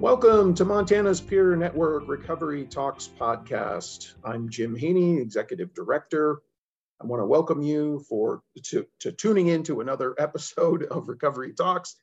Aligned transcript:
Welcome 0.00 0.54
to 0.54 0.64
Montana's 0.64 1.20
Peer 1.20 1.54
Network 1.54 2.08
Recovery 2.08 2.64
Talks 2.64 3.06
podcast. 3.06 4.14
I'm 4.24 4.48
Jim 4.48 4.74
Hajny, 4.74 5.20
Executive 5.20 5.74
Director. 5.74 6.40
I 7.02 7.06
want 7.06 7.20
to 7.20 7.26
welcome 7.26 7.60
you 7.60 8.02
for 8.08 8.40
to, 8.68 8.86
to 9.00 9.12
tuning 9.12 9.48
in 9.48 9.62
to 9.64 9.82
another 9.82 10.14
episode 10.18 10.84
of 10.84 11.10
Recovery 11.10 11.52
Talks. 11.52 11.96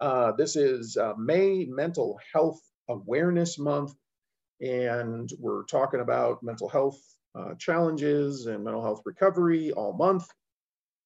Uh, 0.00 0.32
this 0.32 0.56
is 0.56 0.96
uh, 0.96 1.12
May 1.16 1.64
Mental 1.66 2.18
Health 2.32 2.60
Awareness 2.88 3.56
Month, 3.56 3.94
and 4.60 5.30
we're 5.38 5.62
talking 5.66 6.00
about 6.00 6.42
mental 6.42 6.68
health 6.68 6.98
uh, 7.38 7.54
challenges 7.56 8.46
and 8.46 8.64
mental 8.64 8.82
health 8.82 9.02
recovery 9.04 9.70
all 9.70 9.92
month. 9.92 10.26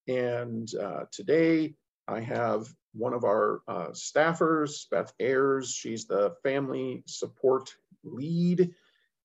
And 0.09 0.67
uh, 0.83 1.05
today 1.13 1.75
I 2.09 2.21
have 2.21 2.67
one 2.99 3.15
of 3.15 3.25
our 3.25 3.61
uh, 3.69 3.89
staffers, 3.89 4.91
Beth 4.91 5.13
Ayers. 5.21 5.73
She's 5.73 6.07
the 6.07 6.35
family 6.43 7.05
support 7.07 7.75
lead. 8.05 8.75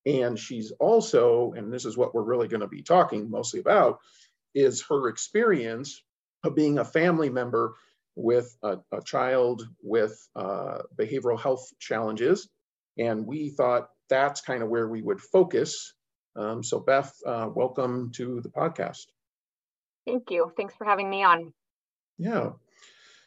And 0.06 0.38
she's 0.38 0.70
also, 0.80 1.52
and 1.56 1.72
this 1.72 1.84
is 1.84 1.96
what 1.96 2.14
we're 2.14 2.22
really 2.22 2.48
going 2.48 2.60
to 2.60 2.68
be 2.68 2.82
talking 2.82 3.30
mostly 3.30 3.60
about, 3.60 4.00
is 4.54 4.84
her 4.88 5.08
experience 5.08 6.02
of 6.44 6.54
being 6.54 6.78
a 6.78 6.84
family 6.84 7.30
member 7.30 7.74
with 8.14 8.56
a, 8.62 8.78
a 8.92 9.02
child 9.02 9.66
with 9.82 10.28
uh, 10.36 10.78
behavioral 10.96 11.40
health 11.40 11.66
challenges. 11.80 12.48
And 12.98 13.26
we 13.26 13.50
thought 13.50 13.88
that's 14.08 14.40
kind 14.40 14.62
of 14.62 14.68
where 14.68 14.88
we 14.88 15.02
would 15.02 15.20
focus. 15.20 15.94
Um, 16.36 16.62
so, 16.62 16.78
Beth, 16.80 17.12
uh, 17.26 17.48
welcome 17.52 18.12
to 18.12 18.40
the 18.40 18.50
podcast. 18.50 19.06
Thank 20.06 20.30
you. 20.30 20.52
Thanks 20.56 20.74
for 20.74 20.84
having 20.84 21.08
me 21.08 21.24
on. 21.24 21.52
Yeah. 22.18 22.50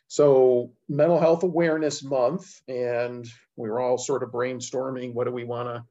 So, 0.07 0.71
Mental 0.87 1.19
Health 1.19 1.43
Awareness 1.43 2.03
Month, 2.03 2.61
and 2.67 3.27
we 3.57 3.69
were 3.69 3.81
all 3.81 3.97
sort 3.97 4.23
of 4.23 4.31
brainstorming 4.31 5.13
what 5.13 5.25
do 5.25 5.31
we 5.31 5.43
want 5.43 5.67
to 5.67 5.85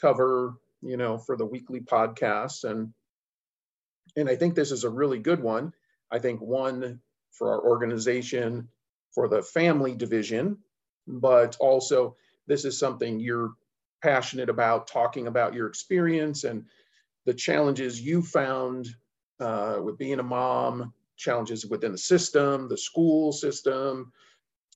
cover, 0.00 0.54
you 0.80 0.96
know, 0.96 1.18
for 1.18 1.36
the 1.36 1.46
weekly 1.46 1.80
podcasts, 1.80 2.64
and 2.64 2.92
and 4.16 4.28
I 4.28 4.36
think 4.36 4.54
this 4.54 4.72
is 4.72 4.84
a 4.84 4.90
really 4.90 5.18
good 5.18 5.40
one. 5.40 5.72
I 6.10 6.18
think 6.18 6.40
one 6.40 7.00
for 7.30 7.52
our 7.52 7.62
organization, 7.62 8.68
for 9.14 9.28
the 9.28 9.42
family 9.42 9.94
division, 9.94 10.58
but 11.06 11.56
also 11.60 12.16
this 12.46 12.64
is 12.64 12.78
something 12.78 13.20
you're 13.20 13.52
passionate 14.02 14.48
about, 14.48 14.88
talking 14.88 15.26
about 15.26 15.54
your 15.54 15.68
experience 15.68 16.44
and 16.44 16.66
the 17.24 17.34
challenges 17.34 18.00
you 18.00 18.22
found 18.22 18.88
uh, 19.40 19.78
with 19.82 19.98
being 19.98 20.18
a 20.18 20.24
mom, 20.24 20.92
challenges 21.22 21.66
within 21.66 21.92
the 21.92 21.98
system, 21.98 22.68
the 22.68 22.76
school 22.76 23.32
system. 23.32 24.12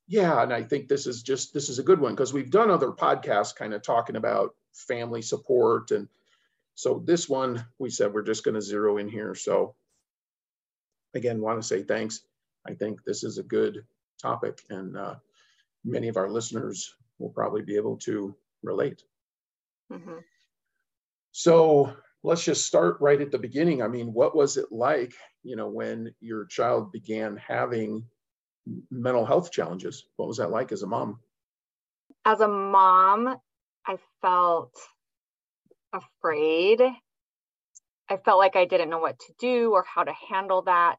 Yeah, 0.09 0.43
and 0.43 0.53
I 0.53 0.63
think 0.63 0.89
this 0.89 1.07
is 1.07 1.23
just 1.23 1.53
this 1.53 1.69
is 1.69 1.79
a 1.79 1.83
good 1.83 2.01
one 2.01 2.15
because 2.15 2.33
we've 2.33 2.51
done 2.51 2.71
other 2.71 2.93
podcasts 2.93 3.55
kind 3.55 3.75
of 3.75 3.83
talking 3.83 4.17
about 4.17 4.55
family 4.73 5.23
support 5.23 5.91
and 5.91 6.09
so 6.75 7.03
this 7.05 7.29
one 7.29 7.65
we 7.79 7.89
said 7.91 8.13
we're 8.13 8.23
just 8.23 8.45
going 8.45 8.55
to 8.55 8.61
zero 8.61 8.99
in 8.99 9.09
here. 9.09 9.35
So 9.35 9.75
again, 11.15 11.41
want 11.41 11.61
to 11.61 11.67
say 11.67 11.83
thanks. 11.83 12.21
I 12.67 12.75
think 12.75 13.03
this 13.05 13.25
is 13.25 13.39
a 13.39 13.43
good 13.43 13.85
topic 14.23 14.63
and 14.71 14.97
uh, 14.97 15.17
many 15.85 16.09
of 16.09 16.17
our 16.17 16.31
listeners 16.31 16.95
will 17.19 17.31
probably 17.31 17.63
be 17.63 17.77
able 17.77 17.97
to 17.99 18.37
relate. 18.63 19.03
Mm-hmm. 19.91 20.19
So 21.33 21.97
let's 22.27 22.43
just 22.45 22.67
start 22.67 22.97
right 23.01 23.21
at 23.21 23.31
the 23.31 23.39
beginning. 23.39 23.81
I 23.81 23.87
mean, 23.87 24.13
what 24.13 24.35
was 24.35 24.57
it 24.57 24.73
like, 24.73 25.15
you 25.45 25.55
know, 25.55 25.69
when 25.69 26.13
your 26.21 26.45
child 26.47 26.91
began 26.91 27.37
having 27.37 28.05
mental 28.91 29.25
health 29.25 29.53
challenges? 29.53 30.05
What 30.17 30.27
was 30.27 30.39
that 30.39 30.51
like 30.51 30.73
as 30.73 30.83
a 30.83 30.89
mom? 30.89 31.21
As 32.25 32.41
a 32.41 32.49
mom, 32.49 33.37
I 33.87 33.97
felt 34.21 34.77
afraid. 35.93 36.83
I 38.09 38.17
felt 38.17 38.39
like 38.39 38.57
I 38.57 38.65
didn't 38.65 38.91
know 38.91 38.99
what 38.99 39.21
to 39.21 39.33
do 39.39 39.71
or 39.71 39.85
how 39.85 40.03
to 40.03 40.13
handle 40.29 40.63
that. 40.63 40.99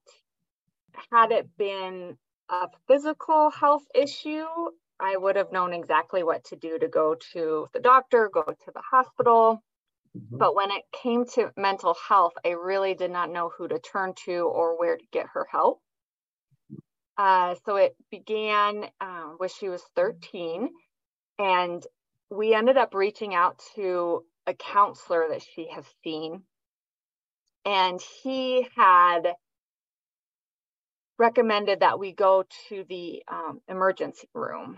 Had 1.11 1.33
it 1.33 1.49
been 1.57 2.17
a 2.47 2.69
physical 2.87 3.51
health 3.51 3.83
issue, 3.93 4.45
I 4.97 5.17
would 5.17 5.35
have 5.35 5.51
known 5.51 5.73
exactly 5.73 6.23
what 6.23 6.45
to 6.45 6.55
do 6.55 6.79
to 6.79 6.87
go 6.87 7.15
to 7.33 7.67
the 7.73 7.81
doctor, 7.81 8.29
go 8.33 8.43
to 8.43 8.71
the 8.73 8.81
hospital. 8.81 9.61
Mm-hmm. 10.17 10.37
But 10.37 10.55
when 10.55 10.71
it 10.71 10.83
came 11.03 11.25
to 11.35 11.51
mental 11.55 11.95
health, 12.07 12.33
I 12.45 12.49
really 12.49 12.95
did 12.95 13.11
not 13.11 13.31
know 13.31 13.51
who 13.55 13.67
to 13.67 13.79
turn 13.79 14.13
to 14.25 14.39
or 14.47 14.79
where 14.79 14.97
to 14.97 15.05
get 15.11 15.27
her 15.33 15.47
help. 15.49 15.81
Uh, 17.17 17.55
so 17.65 17.75
it 17.77 17.95
began 18.11 18.85
uh, 19.01 19.29
when 19.37 19.49
she 19.49 19.69
was 19.69 19.81
13, 19.95 20.69
and 21.39 21.83
we 22.29 22.53
ended 22.53 22.77
up 22.77 22.93
reaching 22.93 23.33
out 23.33 23.61
to 23.75 24.23
a 24.45 24.53
counselor 24.53 25.27
that 25.29 25.43
she 25.43 25.67
has 25.73 25.85
seen. 26.03 26.43
And 27.65 27.99
he 28.23 28.67
had 28.75 29.33
recommended 31.17 31.81
that 31.81 31.99
we 31.99 32.13
go 32.13 32.45
to 32.69 32.85
the 32.87 33.23
um, 33.27 33.61
emergency 33.67 34.29
room 34.33 34.77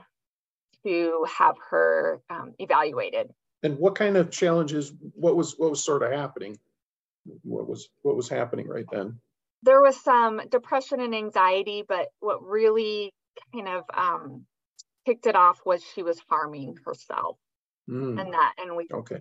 to 0.85 1.25
have 1.37 1.55
her 1.69 2.21
um, 2.29 2.53
evaluated. 2.57 3.29
And 3.63 3.77
what 3.77 3.95
kind 3.95 4.17
of 4.17 4.31
challenges? 4.31 4.93
What 5.15 5.35
was 5.35 5.55
what 5.57 5.69
was 5.69 5.83
sort 5.83 6.03
of 6.03 6.11
happening? 6.11 6.57
What 7.43 7.67
was 7.67 7.89
what 8.01 8.15
was 8.15 8.29
happening 8.29 8.67
right 8.67 8.85
then? 8.91 9.19
There 9.63 9.81
was 9.81 10.01
some 10.01 10.41
depression 10.49 11.01
and 11.01 11.13
anxiety, 11.13 11.83
but 11.87 12.07
what 12.21 12.41
really 12.43 13.13
kind 13.53 13.67
of 13.67 13.83
um, 13.93 14.45
kicked 15.05 15.27
it 15.27 15.35
off 15.35 15.59
was 15.65 15.83
she 15.83 16.03
was 16.03 16.19
harming 16.29 16.77
herself, 16.85 17.37
mm. 17.89 18.19
and 18.19 18.33
that, 18.33 18.53
and 18.57 18.77
we 18.77 18.87
okay. 18.93 19.19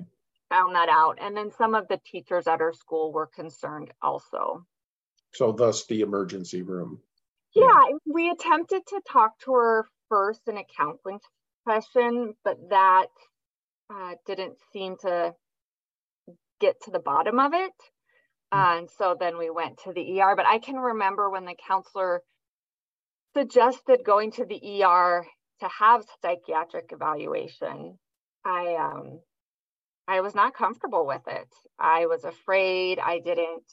found 0.48 0.76
that 0.76 0.88
out. 0.88 1.18
And 1.20 1.36
then 1.36 1.50
some 1.58 1.74
of 1.74 1.88
the 1.88 2.00
teachers 2.06 2.46
at 2.46 2.60
her 2.60 2.72
school 2.72 3.12
were 3.12 3.26
concerned 3.26 3.92
also. 4.00 4.64
So, 5.34 5.52
thus 5.52 5.86
the 5.86 6.00
emergency 6.00 6.62
room. 6.62 7.00
Yeah, 7.54 7.64
yeah. 7.64 7.96
we 8.06 8.30
attempted 8.30 8.82
to 8.86 9.00
talk 9.10 9.38
to 9.40 9.52
her 9.52 9.88
first 10.08 10.42
in 10.46 10.56
a 10.56 10.64
counseling 10.76 11.18
session, 11.66 12.34
but 12.44 12.56
that 12.70 13.08
uh, 13.90 14.14
didn't 14.26 14.56
seem 14.72 14.96
to 15.02 15.34
get 16.60 16.76
to 16.82 16.90
the 16.90 16.98
bottom 16.98 17.38
of 17.38 17.52
it. 17.54 17.72
Uh, 18.50 18.76
and 18.78 18.88
so 18.98 19.16
then 19.18 19.38
we 19.38 19.50
went 19.50 19.78
to 19.84 19.92
the 19.92 20.20
ER. 20.20 20.34
But 20.36 20.46
I 20.46 20.58
can 20.58 20.76
remember 20.76 21.30
when 21.30 21.44
the 21.44 21.54
counselor 21.66 22.22
suggested 23.36 24.00
going 24.04 24.32
to 24.32 24.44
the 24.46 24.82
ER 24.82 25.26
to 25.60 25.68
have 25.68 26.04
psychiatric 26.22 26.90
evaluation. 26.92 27.98
I 28.44 28.74
um, 28.76 29.20
I 30.06 30.22
was 30.22 30.34
not 30.34 30.54
comfortable 30.54 31.06
with 31.06 31.22
it. 31.26 31.48
I 31.78 32.06
was 32.06 32.24
afraid. 32.24 32.98
I 32.98 33.18
didn't 33.18 33.64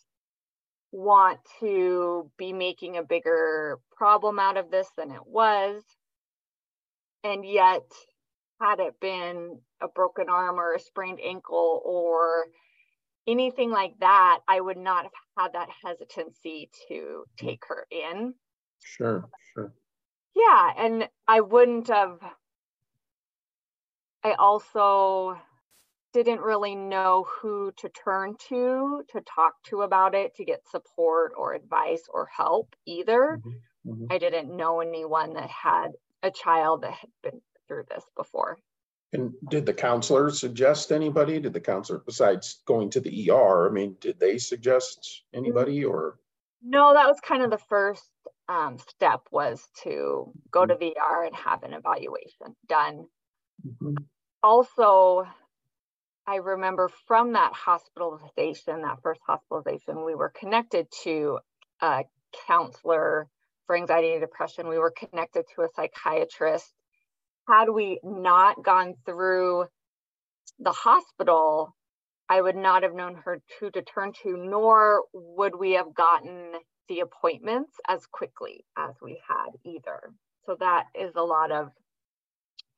want 0.91 1.39
to 1.59 2.29
be 2.37 2.51
making 2.53 2.97
a 2.97 3.03
bigger 3.03 3.79
problem 3.95 4.39
out 4.39 4.57
of 4.57 4.69
this 4.69 4.87
than 4.97 5.11
it 5.11 5.25
was. 5.25 5.81
And 7.23 7.45
yet, 7.45 7.83
had 8.61 8.79
it 8.79 8.99
been 8.99 9.59
a 9.85 9.89
broken 9.89 10.29
arm 10.29 10.59
or 10.59 10.73
a 10.73 10.79
sprained 10.79 11.19
ankle 11.23 11.81
or 11.85 12.47
anything 13.27 13.71
like 13.71 13.93
that, 13.99 14.39
I 14.47 14.59
would 14.59 14.77
not 14.77 15.03
have 15.03 15.11
had 15.37 15.53
that 15.53 15.69
hesitancy 15.83 16.69
to 16.87 17.23
take 17.37 17.63
her 17.67 17.87
in. 17.89 18.33
Sure, 18.83 19.25
sure. 19.53 19.73
Yeah, 20.35 20.71
and 20.77 21.09
I 21.27 21.41
wouldn't 21.41 21.87
have. 21.87 22.19
I 24.23 24.33
also 24.33 25.37
didn't 26.13 26.41
really 26.41 26.75
know 26.75 27.25
who 27.29 27.71
to 27.77 27.89
turn 27.89 28.35
to 28.49 29.03
to 29.09 29.21
talk 29.21 29.53
to 29.63 29.81
about 29.81 30.15
it 30.15 30.35
to 30.35 30.45
get 30.45 30.67
support 30.67 31.33
or 31.37 31.53
advice 31.53 32.03
or 32.13 32.27
help 32.35 32.75
either. 32.85 33.39
Mm-hmm, 33.39 33.91
mm-hmm. 33.91 34.05
I 34.09 34.17
didn't 34.17 34.55
know 34.55 34.81
anyone 34.81 35.33
that 35.33 35.49
had 35.49 35.89
a 36.23 36.31
child 36.31 36.81
that 36.83 36.93
had 36.93 37.09
been 37.21 37.41
through 37.67 37.83
this 37.89 38.03
before. 38.15 38.57
And 39.15 39.33
did 39.49 39.65
the 39.65 39.73
counselor 39.73 40.29
suggest 40.29 40.91
anybody? 40.91 41.39
Did 41.39 41.53
the 41.53 41.61
counselor, 41.61 42.03
besides 42.05 42.61
going 42.65 42.89
to 42.91 42.99
the 42.99 43.31
ER, 43.31 43.69
I 43.69 43.71
mean, 43.71 43.95
did 44.01 44.19
they 44.19 44.37
suggest 44.37 45.23
anybody 45.33 45.85
or? 45.85 46.19
No, 46.61 46.93
that 46.93 47.07
was 47.07 47.19
kind 47.21 47.41
of 47.41 47.49
the 47.49 47.57
first 47.57 48.09
um, 48.49 48.77
step 48.89 49.21
was 49.31 49.65
to 49.83 50.33
go 50.51 50.65
to 50.65 50.75
the 50.75 50.97
ER 50.97 51.23
and 51.23 51.35
have 51.35 51.63
an 51.63 51.73
evaluation 51.73 52.55
done. 52.67 53.05
Mm-hmm. 53.65 53.95
Also, 54.43 55.25
I 56.27 56.35
remember 56.35 56.89
from 57.07 57.33
that 57.33 57.53
hospitalization, 57.53 58.81
that 58.81 59.01
first 59.01 59.21
hospitalization, 59.25 60.03
we 60.03 60.15
were 60.15 60.29
connected 60.29 60.87
to 61.03 61.39
a 61.81 62.03
counselor 62.47 63.29
for 63.65 63.77
anxiety 63.77 64.11
and 64.11 64.21
depression. 64.21 64.67
We 64.67 64.77
were 64.77 64.91
connected 64.91 65.45
to 65.55 65.61
a 65.61 65.69
psychiatrist. 65.73 66.74
Had 67.47 67.69
we 67.69 67.99
not 68.03 68.63
gone 68.63 68.95
through 69.05 69.65
the 70.59 70.71
hospital, 70.71 71.75
I 72.29 72.41
would 72.41 72.55
not 72.55 72.83
have 72.83 72.95
known 72.95 73.15
her 73.25 73.41
to, 73.59 73.71
to 73.71 73.81
turn 73.83 74.13
to, 74.23 74.35
nor 74.37 75.03
would 75.13 75.55
we 75.57 75.73
have 75.73 75.93
gotten 75.93 76.53
the 76.89 77.01
appointments 77.01 77.73
as 77.87 78.05
quickly 78.11 78.65
as 78.77 78.95
we 79.01 79.21
had 79.27 79.51
either. 79.63 80.11
So 80.45 80.55
that 80.59 80.85
is 80.99 81.13
a 81.15 81.23
lot 81.23 81.51
of 81.51 81.69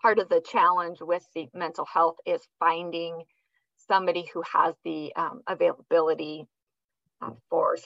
part 0.02 0.20
of 0.20 0.30
the 0.30 0.42
challenge 0.42 0.98
with 1.02 1.26
the 1.34 1.48
mental 1.54 1.86
health 1.86 2.18
is 2.26 2.42
finding 2.60 3.24
somebody 3.88 4.30
who 4.34 4.44
has 4.54 4.76
the 4.84 5.14
um, 5.16 5.42
availability 5.48 6.46
uh, 7.22 7.32
for 7.50 7.78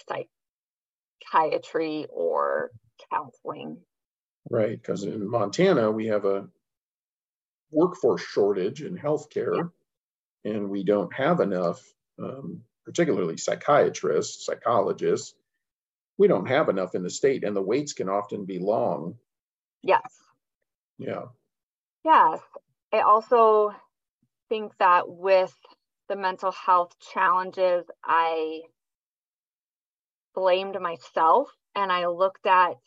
psychiatry 1.31 2.07
or 2.09 2.71
counseling. 3.11 3.77
Right, 4.49 4.81
because 4.81 5.03
in 5.03 5.29
Montana, 5.29 5.91
we 5.91 6.07
have 6.07 6.25
a 6.25 6.47
workforce 7.71 8.21
shortage 8.21 8.81
in 8.81 8.97
healthcare, 8.97 9.69
yeah. 10.43 10.51
and 10.51 10.69
we 10.69 10.83
don't 10.83 11.13
have 11.13 11.39
enough, 11.39 11.81
um, 12.19 12.61
particularly 12.85 13.37
psychiatrists, 13.37 14.45
psychologists. 14.45 15.33
We 16.17 16.27
don't 16.27 16.47
have 16.47 16.69
enough 16.69 16.93
in 16.95 17.03
the 17.03 17.09
state, 17.09 17.43
and 17.43 17.55
the 17.55 17.61
waits 17.61 17.93
can 17.93 18.09
often 18.09 18.45
be 18.45 18.59
long. 18.59 19.15
Yes. 19.81 20.01
Yeah. 20.97 21.25
Yes. 22.03 22.39
I 22.93 22.99
also 22.99 23.73
think 24.49 24.73
that 24.79 25.07
with 25.07 25.55
the 26.09 26.15
mental 26.15 26.51
health 26.51 26.93
challenges, 27.13 27.85
I 28.03 28.61
blamed 30.35 30.79
myself 30.79 31.49
and 31.75 31.91
I 31.91 32.07
looked 32.07 32.45
at, 32.45 32.77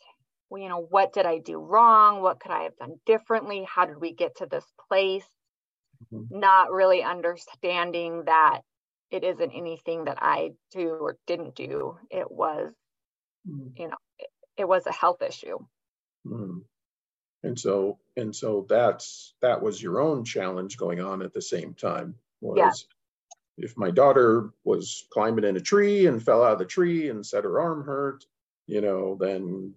you 0.57 0.69
know, 0.69 0.81
what 0.89 1.13
did 1.13 1.25
I 1.25 1.39
do 1.39 1.57
wrong? 1.57 2.21
What 2.21 2.39
could 2.39 2.51
I 2.51 2.63
have 2.63 2.77
done 2.77 2.99
differently? 3.05 3.65
How 3.67 3.85
did 3.85 3.99
we 3.99 4.13
get 4.13 4.37
to 4.37 4.45
this 4.45 4.65
place? 4.89 5.27
Mm-hmm. 6.13 6.39
Not 6.39 6.71
really 6.71 7.03
understanding 7.03 8.23
that 8.25 8.61
it 9.11 9.23
isn't 9.23 9.51
anything 9.51 10.05
that 10.05 10.17
I 10.21 10.51
do 10.71 10.89
or 10.89 11.17
didn't 11.27 11.55
do. 11.55 11.97
It 12.09 12.29
was, 12.29 12.73
mm-hmm. 13.47 13.81
you 13.81 13.87
know, 13.87 13.97
it, 14.19 14.27
it, 14.57 14.67
was 14.67 14.85
a 14.85 14.91
health 14.91 15.21
issue. 15.21 15.59
Mm-hmm. 16.27 16.59
And 17.43 17.59
so, 17.59 17.99
and 18.17 18.35
so 18.35 18.65
that's 18.67 19.35
that 19.41 19.61
was 19.61 19.81
your 19.81 20.01
own 20.01 20.25
challenge 20.25 20.77
going 20.77 20.99
on 20.99 21.21
at 21.21 21.33
the 21.33 21.41
same 21.41 21.73
time. 21.75 22.15
Was 22.41 22.57
yeah 22.57 22.71
if 23.57 23.77
my 23.77 23.91
daughter 23.91 24.51
was 24.63 25.07
climbing 25.11 25.45
in 25.45 25.55
a 25.55 25.61
tree 25.61 26.07
and 26.07 26.23
fell 26.23 26.43
out 26.43 26.53
of 26.53 26.59
the 26.59 26.65
tree 26.65 27.09
and 27.09 27.25
said 27.25 27.43
her 27.43 27.59
arm 27.59 27.85
hurt, 27.85 28.25
you 28.67 28.81
know, 28.81 29.17
then 29.19 29.73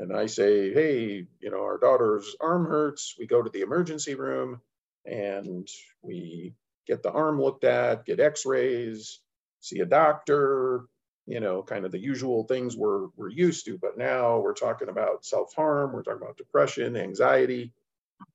and 0.00 0.16
I 0.16 0.26
say, 0.26 0.72
hey, 0.72 1.26
you 1.40 1.50
know, 1.50 1.62
our 1.62 1.78
daughter's 1.78 2.36
arm 2.40 2.66
hurts. 2.66 3.14
We 3.18 3.26
go 3.26 3.42
to 3.42 3.50
the 3.50 3.62
emergency 3.62 4.14
room 4.14 4.60
and 5.04 5.68
we 6.02 6.54
get 6.86 7.02
the 7.02 7.10
arm 7.10 7.40
looked 7.40 7.64
at, 7.64 8.04
get 8.04 8.20
x-rays, 8.20 9.20
see 9.60 9.80
a 9.80 9.86
doctor, 9.86 10.84
you 11.26 11.40
know, 11.40 11.62
kind 11.62 11.84
of 11.84 11.92
the 11.92 11.98
usual 11.98 12.44
things 12.44 12.76
we're 12.76 13.08
we're 13.16 13.28
used 13.28 13.66
to. 13.66 13.78
But 13.78 13.98
now 13.98 14.38
we're 14.38 14.54
talking 14.54 14.88
about 14.88 15.24
self-harm, 15.24 15.92
we're 15.92 16.02
talking 16.02 16.22
about 16.22 16.36
depression, 16.36 16.96
anxiety, 16.96 17.72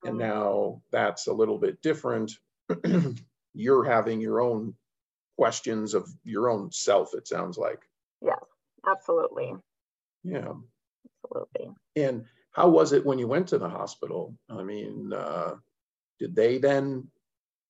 and 0.03 0.21
uh-huh. 0.21 0.33
now 0.33 0.81
that's 0.91 1.27
a 1.27 1.33
little 1.33 1.57
bit 1.57 1.81
different. 1.81 2.33
You're 3.53 3.83
having 3.83 4.19
your 4.19 4.41
own 4.41 4.75
questions 5.37 5.93
of 5.93 6.09
your 6.23 6.49
own 6.49 6.71
self, 6.71 7.13
it 7.13 7.27
sounds 7.27 7.57
like. 7.57 7.79
Yeah, 8.21 8.39
absolutely. 8.87 9.53
Yeah. 10.23 10.53
Absolutely. 11.23 11.71
And 11.95 12.25
how 12.51 12.69
was 12.69 12.93
it 12.93 13.05
when 13.05 13.19
you 13.19 13.27
went 13.27 13.47
to 13.49 13.57
the 13.57 13.69
hospital? 13.69 14.35
I 14.49 14.63
mean, 14.63 15.11
uh, 15.13 15.55
did 16.19 16.35
they 16.35 16.57
then 16.57 17.07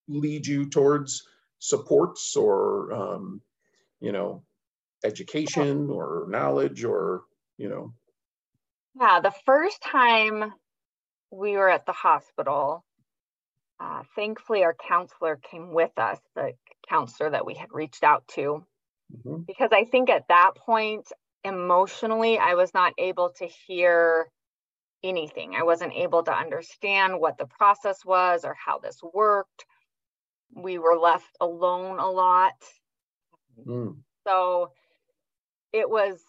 lead 0.07 0.45
you 0.45 0.69
towards 0.69 1.27
supports 1.59 2.35
or, 2.35 2.91
um, 2.93 3.41
you 3.99 4.11
know, 4.11 4.43
education 5.03 5.89
or 5.89 6.25
knowledge 6.29 6.83
or, 6.83 7.23
you 7.57 7.69
know? 7.69 7.93
Yeah, 8.99 9.21
the 9.21 9.33
first 9.45 9.81
time 9.81 10.53
we 11.31 11.53
were 11.53 11.69
at 11.69 11.85
the 11.85 11.93
hospital, 11.93 12.83
uh, 13.79 14.03
thankfully 14.15 14.63
our 14.63 14.75
counselor 14.75 15.37
came 15.37 15.73
with 15.73 15.91
us, 15.97 16.19
the 16.35 16.53
counselor 16.87 17.31
that 17.31 17.45
we 17.45 17.55
had 17.55 17.69
reached 17.71 18.03
out 18.03 18.27
to. 18.35 18.65
Mm-hmm. 19.15 19.43
Because 19.47 19.69
I 19.71 19.85
think 19.85 20.09
at 20.09 20.27
that 20.27 20.51
point, 20.55 21.11
emotionally, 21.43 22.37
I 22.37 22.55
was 22.55 22.73
not 22.73 22.93
able 22.97 23.31
to 23.37 23.45
hear 23.45 24.29
anything. 25.03 25.55
I 25.55 25.63
wasn't 25.63 25.93
able 25.93 26.23
to 26.23 26.33
understand 26.33 27.19
what 27.19 27.37
the 27.37 27.45
process 27.45 28.05
was 28.05 28.45
or 28.45 28.53
how 28.53 28.79
this 28.79 28.99
worked. 29.13 29.65
We 30.55 30.77
were 30.77 30.97
left 30.97 31.35
alone 31.41 31.99
a 31.99 32.09
lot. 32.09 32.53
Mm. 33.67 33.97
So 34.25 34.71
it 35.73 35.89
was 35.89 36.19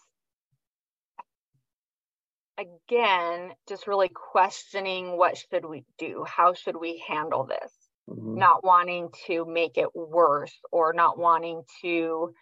again 2.58 3.52
just 3.68 3.86
really 3.86 4.08
questioning 4.08 5.16
what 5.16 5.36
should 5.36 5.64
we 5.64 5.84
do 5.98 6.24
how 6.24 6.54
should 6.54 6.76
we 6.76 7.02
handle 7.06 7.44
this 7.44 7.72
mm-hmm. 8.08 8.38
not 8.38 8.64
wanting 8.64 9.08
to 9.26 9.44
make 9.44 9.76
it 9.76 9.88
worse 9.94 10.56
or 10.70 10.92
not 10.92 11.18
wanting 11.18 11.62
to 11.82 12.32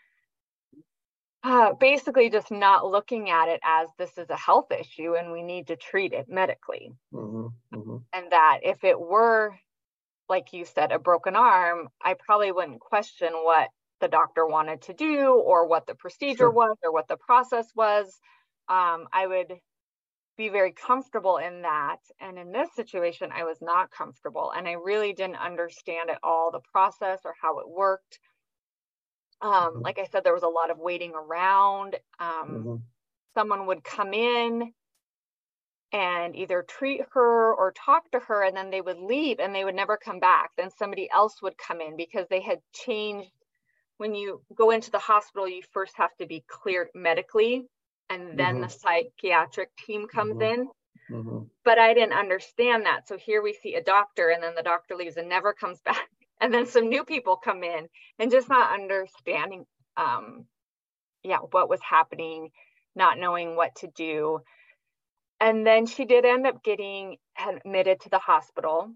uh, 1.45 1.73
basically 1.75 2.31
just 2.31 2.51
not 2.51 2.87
looking 2.87 3.31
at 3.31 3.49
it 3.49 3.61
as 3.65 3.89
this 3.99 4.17
is 4.17 4.31
a 4.31 4.37
health 4.37 4.71
issue 4.71 5.15
and 5.15 5.33
we 5.33 5.43
need 5.43 5.67
to 5.67 5.77
treat 5.77 6.13
it 6.13 6.27
medically 6.29 6.93
mm-hmm. 7.13 7.49
Mm-hmm. 7.77 7.97
and 8.13 8.33
that 8.33 8.61
if 8.63 8.85
it 8.85 8.99
were 8.99 9.55
like 10.29 10.53
you 10.53 10.65
said 10.65 10.93
a 10.93 10.99
broken 10.99 11.37
arm 11.37 11.89
i 12.03 12.15
probably 12.15 12.53
wouldn't 12.53 12.81
question 12.81 13.33
what 13.33 13.69
the 14.01 14.09
doctor 14.09 14.47
wanted 14.47 14.83
to 14.83 14.93
do 14.95 15.33
or 15.33 15.67
what 15.67 15.87
the 15.87 15.95
procedure 15.95 16.39
sure. 16.39 16.51
was 16.51 16.77
or 16.83 16.93
what 16.93 17.09
the 17.09 17.17
process 17.17 17.67
was 17.75 18.21
um, 18.69 19.07
i 19.13 19.27
would 19.27 19.53
be 20.37 20.49
very 20.49 20.73
comfortable 20.73 21.37
in 21.37 21.63
that. 21.63 21.99
And 22.21 22.39
in 22.39 22.53
this 22.53 22.69
situation, 22.75 23.31
I 23.33 23.45
was 23.45 23.59
not 23.61 23.91
comfortable 23.91 24.53
and 24.57 24.67
I 24.67 24.73
really 24.73 25.13
didn't 25.13 25.37
understand 25.37 26.11
at 26.11 26.19
all 26.23 26.51
the 26.51 26.61
process 26.73 27.21
or 27.25 27.35
how 27.41 27.59
it 27.59 27.69
worked. 27.69 28.19
Um, 29.43 29.51
mm-hmm. 29.51 29.81
Like 29.81 29.99
I 29.99 30.07
said, 30.07 30.25
there 30.25 30.35
was 30.35 30.43
a 30.43 30.49
lot 30.49 30.71
of 30.71 30.79
waiting 30.79 31.13
around. 31.15 31.97
Um, 32.19 32.49
mm-hmm. 32.49 32.75
Someone 33.35 33.67
would 33.67 33.85
come 33.85 34.15
in 34.15 34.73
and 35.93 36.35
either 36.37 36.65
treat 36.67 37.03
her 37.13 37.55
or 37.55 37.73
talk 37.73 38.11
to 38.13 38.21
her, 38.21 38.45
and 38.45 38.57
then 38.57 38.71
they 38.71 38.81
would 38.81 38.99
leave 38.99 39.41
and 39.41 39.55
they 39.55 39.65
would 39.65 39.75
never 39.75 39.97
come 39.97 40.21
back. 40.21 40.51
Then 40.57 40.71
somebody 40.71 41.09
else 41.13 41.43
would 41.43 41.59
come 41.59 41.81
in 41.81 41.97
because 41.97 42.27
they 42.29 42.41
had 42.41 42.61
changed. 42.73 43.31
When 43.99 44.15
you 44.15 44.43
go 44.55 44.71
into 44.71 44.91
the 44.91 44.99
hospital, 44.99 45.49
you 45.49 45.63
first 45.73 45.93
have 45.97 46.17
to 46.19 46.27
be 46.27 46.45
cleared 46.49 46.89
medically 46.95 47.67
and 48.13 48.39
then 48.39 48.57
mm-hmm. 48.57 48.63
the 48.63 48.69
psychiatric 48.69 49.71
team 49.77 50.07
comes 50.07 50.37
mm-hmm. 50.37 50.61
in. 50.61 50.69
Mm-hmm. 51.11 51.39
But 51.65 51.79
I 51.79 51.95
didn't 51.95 52.19
understand 52.19 52.87
that. 52.87 53.09
So 53.09 53.17
here 53.17 53.43
we 53.43 53.53
see 53.55 53.75
a 53.75 53.83
doctor, 53.83 54.31
and 54.31 54.43
then 54.43 54.55
the 54.55 54.63
doctor 54.63 54.95
leaves 54.95 55.17
and 55.17 55.29
never 55.29 55.53
comes 55.53 55.81
back. 55.85 56.09
And 56.43 56.53
then 56.53 56.67
some 56.67 56.89
new 56.89 57.05
people 57.05 57.37
come 57.37 57.63
in, 57.63 57.87
and 58.19 58.33
just 58.33 58.49
not 58.49 58.75
understanding, 58.75 59.65
um, 59.97 60.45
yeah, 61.23 61.39
what 61.39 61.71
was 61.71 61.81
happening, 61.81 62.51
not 62.97 63.17
knowing 63.17 63.55
what 63.55 63.77
to 63.77 63.87
do. 63.87 64.41
And 65.39 65.65
then 65.65 65.87
she 65.87 66.05
did 66.05 66.25
end 66.25 66.45
up 66.49 66.65
getting 66.65 67.19
admitted 67.39 68.01
to 68.01 68.09
the 68.11 68.19
hospital, 68.19 68.93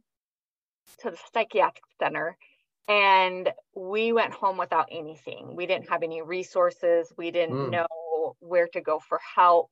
to 1.02 1.12
the 1.12 1.18
psychiatric 1.32 1.84
center. 2.00 2.36
And 2.88 3.52
we 3.76 4.12
went 4.12 4.34
home 4.34 4.58
without 4.58 4.88
anything. 4.90 5.54
We 5.54 5.66
didn't 5.66 5.88
have 5.88 6.02
any 6.02 6.22
resources. 6.22 7.12
We 7.16 7.30
didn't 7.30 7.56
mm. 7.56 7.70
know 7.70 8.36
where 8.40 8.66
to 8.72 8.80
go 8.80 8.98
for 8.98 9.20
help. 9.36 9.70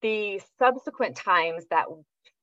The 0.00 0.40
subsequent 0.58 1.16
times 1.16 1.66
that 1.68 1.84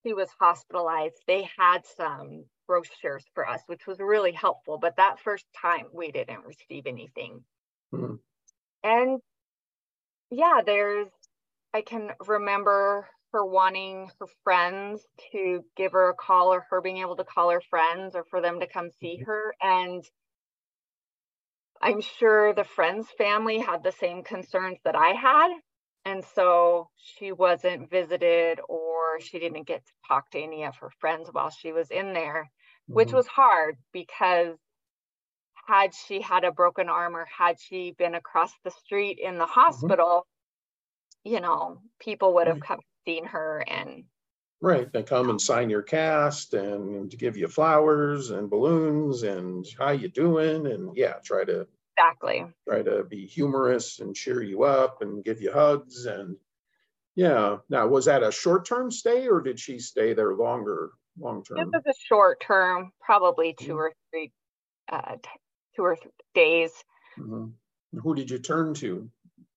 she 0.03 0.13
was 0.13 0.29
hospitalized, 0.39 1.15
they 1.25 1.49
had 1.57 1.85
some 1.97 2.45
brochures 2.69 3.25
for 3.33 3.49
us, 3.49 3.61
which 3.65 3.87
was 3.87 3.99
really 3.99 4.31
helpful. 4.31 4.77
But 4.77 4.97
that 4.97 5.19
first 5.19 5.45
time, 5.59 5.87
we 5.91 6.11
didn't 6.11 6.45
receive 6.45 6.85
anything. 6.85 7.43
Mm-hmm. 7.91 8.15
And 8.83 9.19
yeah, 10.29 10.61
there's, 10.63 11.07
I 11.73 11.81
can 11.81 12.11
remember 12.27 13.07
her 13.33 13.43
wanting 13.43 14.09
her 14.19 14.27
friends 14.43 15.01
to 15.31 15.63
give 15.75 15.93
her 15.93 16.09
a 16.09 16.13
call 16.13 16.53
or 16.53 16.65
her 16.69 16.79
being 16.79 16.97
able 16.97 17.15
to 17.15 17.23
call 17.23 17.49
her 17.49 17.61
friends 17.71 18.15
or 18.15 18.23
for 18.29 18.39
them 18.39 18.59
to 18.59 18.67
come 18.67 18.91
see 18.99 19.17
mm-hmm. 19.17 19.25
her. 19.25 19.55
And 19.61 20.03
I'm 21.81 22.01
sure 22.01 22.53
the 22.53 22.63
friend's 22.63 23.07
family 23.17 23.57
had 23.57 23.83
the 23.83 23.93
same 23.93 24.23
concerns 24.23 24.77
that 24.85 24.95
I 24.95 25.09
had. 25.09 25.49
And 26.05 26.23
so 26.35 26.89
she 26.97 27.31
wasn't 27.31 27.89
visited 27.89 28.59
or 28.69 29.19
she 29.19 29.39
didn't 29.39 29.67
get 29.67 29.85
to 29.85 29.91
talk 30.07 30.31
to 30.31 30.39
any 30.39 30.63
of 30.63 30.75
her 30.77 30.91
friends 30.99 31.29
while 31.31 31.49
she 31.49 31.71
was 31.71 31.91
in 31.91 32.13
there. 32.13 32.49
Which 32.93 33.13
was 33.13 33.27
hard 33.27 33.77
because 33.93 34.57
had 35.67 35.93
she 35.93 36.21
had 36.21 36.43
a 36.43 36.51
broken 36.51 36.89
arm 36.89 37.15
or 37.15 37.25
had 37.25 37.59
she 37.59 37.95
been 37.97 38.15
across 38.15 38.51
the 38.63 38.71
street 38.71 39.19
in 39.19 39.37
the 39.37 39.45
hospital, 39.45 40.25
mm-hmm. 41.25 41.33
you 41.33 41.41
know, 41.41 41.79
people 41.99 42.33
would 42.35 42.47
have 42.47 42.59
come 42.59 42.79
seen 43.05 43.25
her 43.25 43.63
and 43.67 44.03
Right. 44.61 44.91
They 44.91 45.03
come 45.03 45.29
and 45.29 45.39
sign 45.39 45.69
your 45.69 45.81
cast 45.81 46.53
and 46.53 47.09
to 47.11 47.15
give 47.15 47.37
you 47.37 47.47
flowers 47.47 48.31
and 48.31 48.49
balloons 48.49 49.23
and 49.23 49.65
how 49.77 49.91
you 49.91 50.09
doing 50.09 50.67
and 50.67 50.97
yeah, 50.97 51.13
try 51.23 51.45
to 51.45 51.65
exactly 51.97 52.45
try 52.67 52.81
to 52.81 53.03
be 53.03 53.25
humorous 53.25 53.99
and 53.99 54.15
cheer 54.15 54.41
you 54.41 54.63
up 54.63 55.01
and 55.01 55.23
give 55.23 55.41
you 55.41 55.51
hugs 55.51 56.05
and 56.05 56.35
yeah. 57.15 57.57
Now 57.69 57.87
was 57.87 58.05
that 58.05 58.23
a 58.23 58.31
short 58.31 58.65
term 58.65 58.91
stay 58.91 59.29
or 59.29 59.39
did 59.39 59.59
she 59.59 59.79
stay 59.79 60.13
there 60.13 60.33
longer 60.33 60.91
long 61.17 61.43
term? 61.43 61.59
It 61.59 61.67
was 61.67 61.83
a 61.87 61.93
short 62.07 62.41
term, 62.41 62.91
probably 63.01 63.55
2 63.57 63.65
mm-hmm. 63.65 63.73
or 63.73 63.93
three 64.11 64.31
uh, 64.91 65.15
two 65.75 65.83
or 65.83 65.95
three 65.95 66.11
days. 66.33 66.71
Mm-hmm. 67.17 67.99
Who 67.99 68.15
did 68.15 68.29
you 68.29 68.39
turn 68.39 68.73
to 68.75 69.09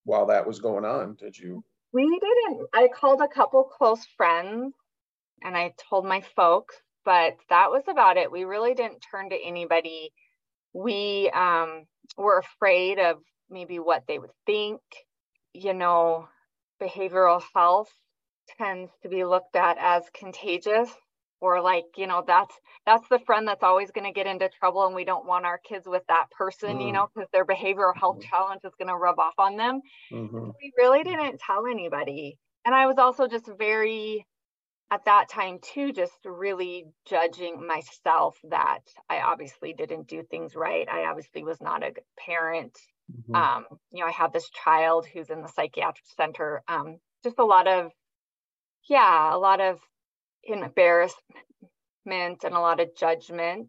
while 0.05 0.27
that 0.27 0.47
was 0.47 0.61
going 0.61 0.85
on? 0.85 1.15
Did 1.15 1.39
you? 1.39 1.65
We 1.93 2.05
didn't. 2.21 2.69
I 2.73 2.89
called 2.89 3.21
a 3.21 3.29
couple 3.29 3.65
close 3.65 4.05
friends 4.17 4.75
and 5.43 5.57
I 5.57 5.75
told 5.91 6.07
my 6.07 6.23
folks, 6.35 6.77
but 7.05 7.37
that 7.51 7.71
was 7.71 7.83
about 7.89 8.17
it. 8.17 8.31
We 8.31 8.45
really 8.45 8.75
didn't 8.75 9.05
turn 9.11 9.31
to 9.31 9.37
anybody. 9.37 10.11
We 10.73 11.31
um, 11.35 11.85
were 12.17 12.39
afraid 12.39 12.99
of 12.99 13.19
maybe 13.51 13.79
what 13.79 14.05
they 14.09 14.19
would 14.19 14.31
think. 14.47 14.81
You 15.53 15.75
know, 15.75 16.29
behavioral 16.83 17.43
health 17.55 17.93
tends 18.59 18.91
to 19.03 19.09
be 19.09 19.25
looked 19.25 19.57
at 19.57 19.77
as 19.79 20.03
contagious 20.15 20.91
or 21.43 21.61
like 21.61 21.85
you 21.97 22.07
know 22.07 22.23
that's 22.27 22.55
that's 22.87 23.07
the 23.09 23.19
friend 23.19 23.47
that's 23.47 23.65
always 23.65 23.91
going 23.91 24.07
to 24.07 24.13
get 24.13 24.27
into 24.27 24.49
trouble 24.49 24.87
and 24.87 24.95
we 24.95 25.05
don't 25.05 25.27
want 25.27 25.45
our 25.45 25.59
kids 25.59 25.87
with 25.87 26.03
that 26.09 26.31
person 26.31 26.79
mm. 26.79 26.87
you 26.87 26.93
know 26.93 27.09
because 27.13 27.29
their 27.33 27.45
behavioral 27.45 27.95
health 27.95 28.19
mm. 28.19 28.23
challenge 28.23 28.61
is 28.65 28.73
going 28.79 28.89
to 28.89 28.97
rub 28.97 29.19
off 29.19 29.35
on 29.39 29.57
them 29.57 29.81
mm-hmm. 30.11 30.51
we 30.63 30.73
really 30.79 31.03
didn't 31.03 31.39
tell 31.41 31.67
anybody 31.67 32.39
and 32.65 32.75
i 32.75 32.87
was 32.87 32.97
also 32.97 33.27
just 33.27 33.51
very 33.59 34.25
at 34.91 35.05
that 35.05 35.29
time 35.29 35.59
too 35.61 35.93
just 35.93 36.19
really 36.25 36.85
judging 37.07 37.67
myself 37.67 38.39
that 38.49 38.83
i 39.11 39.21
obviously 39.21 39.75
didn't 39.75 40.07
do 40.07 40.23
things 40.31 40.55
right 40.55 40.89
i 40.89 41.07
obviously 41.07 41.43
was 41.43 41.61
not 41.61 41.83
a 41.83 41.91
good 41.91 42.05
parent 42.17 42.79
mm-hmm. 43.13 43.35
um, 43.35 43.65
you 43.91 44.01
know 44.01 44.07
i 44.07 44.13
have 44.13 44.33
this 44.33 44.49
child 44.65 45.07
who's 45.13 45.29
in 45.29 45.43
the 45.43 45.49
psychiatric 45.49 46.07
center 46.17 46.63
um, 46.69 46.99
just 47.25 47.39
a 47.39 47.45
lot 47.45 47.67
of 47.67 47.91
yeah 48.89 49.35
a 49.35 49.39
lot 49.39 49.61
of 49.61 49.81
embarrassment 50.45 51.17
and 52.07 52.55
a 52.55 52.61
lot 52.61 52.81
of 52.81 52.95
judgment. 52.97 53.69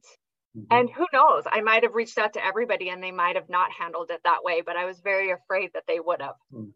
Mm-hmm. 0.58 0.66
And 0.72 0.90
who 0.90 1.08
knows, 1.14 1.44
I 1.46 1.62
might 1.62 1.84
have 1.84 1.96
reached 1.96 2.18
out 2.18 2.34
to 2.34 2.46
everybody 2.46 2.90
and 2.90 3.02
they 3.02 3.12
might 3.12 3.36
have 3.36 3.50
not 3.50 3.72
handled 3.72 4.12
it 4.12 4.22
that 4.24 4.44
way, 4.44 4.62
but 4.66 4.76
I 4.76 4.86
was 4.86 5.00
very 5.00 5.32
afraid 5.32 5.72
that 5.74 5.84
they 5.88 6.00
would 6.00 6.22
have. 6.22 6.36
Mm. 6.54 6.72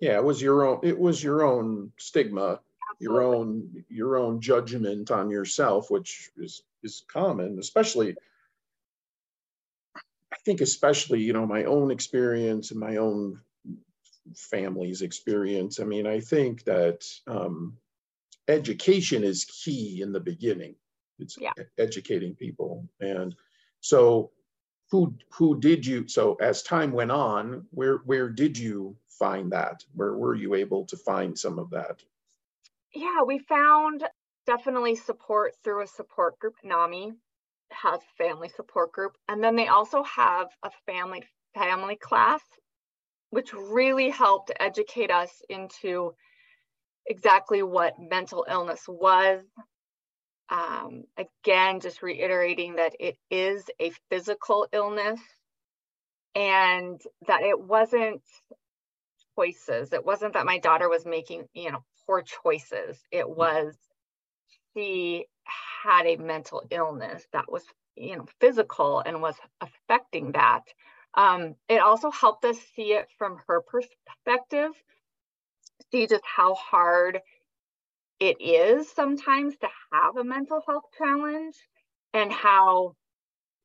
Yeah, 0.00 0.16
it 0.16 0.24
was 0.24 0.40
your 0.40 0.66
own 0.66 0.80
it 0.82 0.98
was 0.98 1.22
your 1.22 1.44
own 1.44 1.92
stigma, 1.98 2.58
Absolutely. 2.92 2.98
your 3.00 3.22
own 3.22 3.84
your 3.88 4.16
own 4.16 4.40
judgment 4.40 5.10
on 5.10 5.30
yourself, 5.30 5.90
which 5.90 6.30
is 6.38 6.62
is 6.82 7.04
common, 7.12 7.58
especially 7.58 8.16
I 10.32 10.36
think 10.44 10.60
especially, 10.60 11.20
you 11.20 11.32
know, 11.32 11.46
my 11.46 11.64
own 11.64 11.90
experience 11.90 12.70
and 12.70 12.80
my 12.80 12.96
own 12.96 13.40
family's 14.34 15.02
experience. 15.02 15.80
I 15.80 15.84
mean, 15.84 16.06
I 16.06 16.20
think 16.20 16.64
that 16.64 17.04
um, 17.26 17.76
education 18.50 19.24
is 19.24 19.44
key 19.44 20.02
in 20.02 20.12
the 20.12 20.20
beginning. 20.20 20.74
It's 21.18 21.38
yeah. 21.38 21.52
educating 21.78 22.34
people. 22.34 22.88
And 23.00 23.34
so 23.80 24.30
who 24.90 25.14
who 25.32 25.60
did 25.60 25.86
you 25.86 26.08
so 26.08 26.34
as 26.34 26.62
time 26.62 26.92
went 26.92 27.12
on, 27.12 27.66
where 27.70 27.98
where 27.98 28.28
did 28.28 28.58
you 28.58 28.96
find 29.08 29.52
that? 29.52 29.84
Where 29.94 30.14
were 30.14 30.34
you 30.34 30.54
able 30.54 30.84
to 30.86 30.96
find 30.96 31.38
some 31.38 31.58
of 31.58 31.70
that? 31.70 32.02
Yeah, 32.94 33.22
we 33.24 33.38
found 33.38 34.04
definitely 34.46 34.96
support 34.96 35.52
through 35.62 35.82
a 35.82 35.86
support 35.86 36.38
group. 36.40 36.54
NAMI 36.64 37.12
has 37.70 38.00
family 38.18 38.48
support 38.48 38.90
group. 38.92 39.16
And 39.28 39.42
then 39.42 39.54
they 39.54 39.68
also 39.68 40.02
have 40.02 40.48
a 40.64 40.70
family 40.86 41.22
family 41.54 41.96
class, 41.96 42.42
which 43.30 43.52
really 43.52 44.10
helped 44.10 44.50
educate 44.58 45.10
us 45.10 45.42
into 45.48 46.14
exactly 47.06 47.62
what 47.62 47.94
mental 47.98 48.46
illness 48.48 48.82
was. 48.88 49.42
Um, 50.48 51.04
again, 51.16 51.80
just 51.80 52.02
reiterating 52.02 52.76
that 52.76 52.94
it 52.98 53.16
is 53.30 53.64
a 53.80 53.92
physical 54.10 54.66
illness 54.72 55.20
and 56.34 57.00
that 57.26 57.42
it 57.42 57.60
wasn't 57.60 58.22
choices. 59.36 59.92
It 59.92 60.04
wasn't 60.04 60.34
that 60.34 60.46
my 60.46 60.58
daughter 60.58 60.88
was 60.88 61.06
making, 61.06 61.44
you 61.54 61.70
know, 61.70 61.84
poor 62.06 62.22
choices. 62.22 63.00
It 63.10 63.24
mm-hmm. 63.24 63.38
was 63.38 63.76
she 64.74 65.26
had 65.82 66.06
a 66.06 66.16
mental 66.16 66.62
illness 66.70 67.26
that 67.32 67.50
was, 67.50 67.64
you 67.96 68.16
know, 68.16 68.26
physical 68.40 69.00
and 69.00 69.22
was 69.22 69.36
affecting 69.60 70.32
that. 70.32 70.62
Um, 71.14 71.54
it 71.68 71.80
also 71.80 72.10
helped 72.10 72.44
us 72.44 72.58
see 72.76 72.92
it 72.92 73.08
from 73.18 73.38
her 73.48 73.60
perspective 73.62 74.70
see 75.90 76.06
just 76.06 76.24
how 76.24 76.54
hard 76.54 77.20
it 78.18 78.36
is 78.40 78.90
sometimes 78.90 79.56
to 79.56 79.68
have 79.92 80.16
a 80.16 80.24
mental 80.24 80.62
health 80.66 80.84
challenge 80.98 81.56
and 82.12 82.30
how 82.30 82.94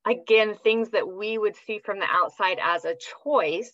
again 0.06 0.56
things 0.64 0.90
that 0.92 1.08
we 1.08 1.38
would 1.38 1.56
see 1.56 1.80
from 1.80 2.00
the 2.00 2.08
outside 2.10 2.58
as 2.62 2.86
a 2.86 2.96
choice 3.24 3.72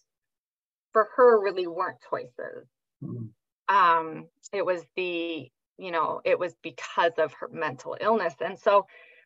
for 0.93 1.07
her 1.15 1.41
really 1.41 1.67
weren't 1.67 1.97
choices 2.09 2.67
mm-hmm. 3.03 3.75
um 3.75 4.27
it 4.53 4.65
was 4.65 4.81
the 4.95 5.49
you 5.77 5.91
know 5.91 6.21
it 6.25 6.37
was 6.37 6.53
because 6.63 7.13
of 7.17 7.33
her 7.33 7.49
mental 7.51 7.95
illness 8.01 8.33
and 8.43 8.57
so 8.57 8.85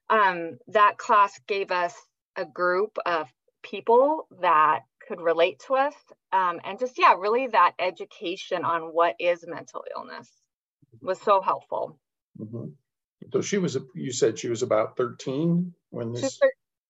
um 0.10 0.58
that 0.68 0.98
class 0.98 1.40
gave 1.48 1.72
us 1.72 1.96
a 2.36 2.46
group 2.46 2.98
of 3.06 3.32
people 3.64 4.28
that 4.42 4.82
could 5.08 5.22
relate 5.22 5.60
to 5.68 5.76
us 5.76 5.96
um, 6.36 6.60
and 6.63 6.80
just 6.80 6.98
yeah 6.98 7.13
really 7.13 7.48
that 7.48 7.74
education 7.80 8.65
on 8.65 8.94
what 8.94 9.15
is 9.20 9.46
mental 9.48 9.84
illness 9.96 10.30
was 11.01 11.20
so 11.22 11.42
helpful. 11.42 12.00
Mm-hmm. 12.39 12.65
so 13.32 13.42
she 13.42 13.58
was 13.58 13.77
you 13.96 14.12
said 14.12 14.38
she 14.38 14.50
was 14.50 14.62
about 14.62 14.98
13 14.98 15.74
when 15.89 16.12
this 16.12 16.39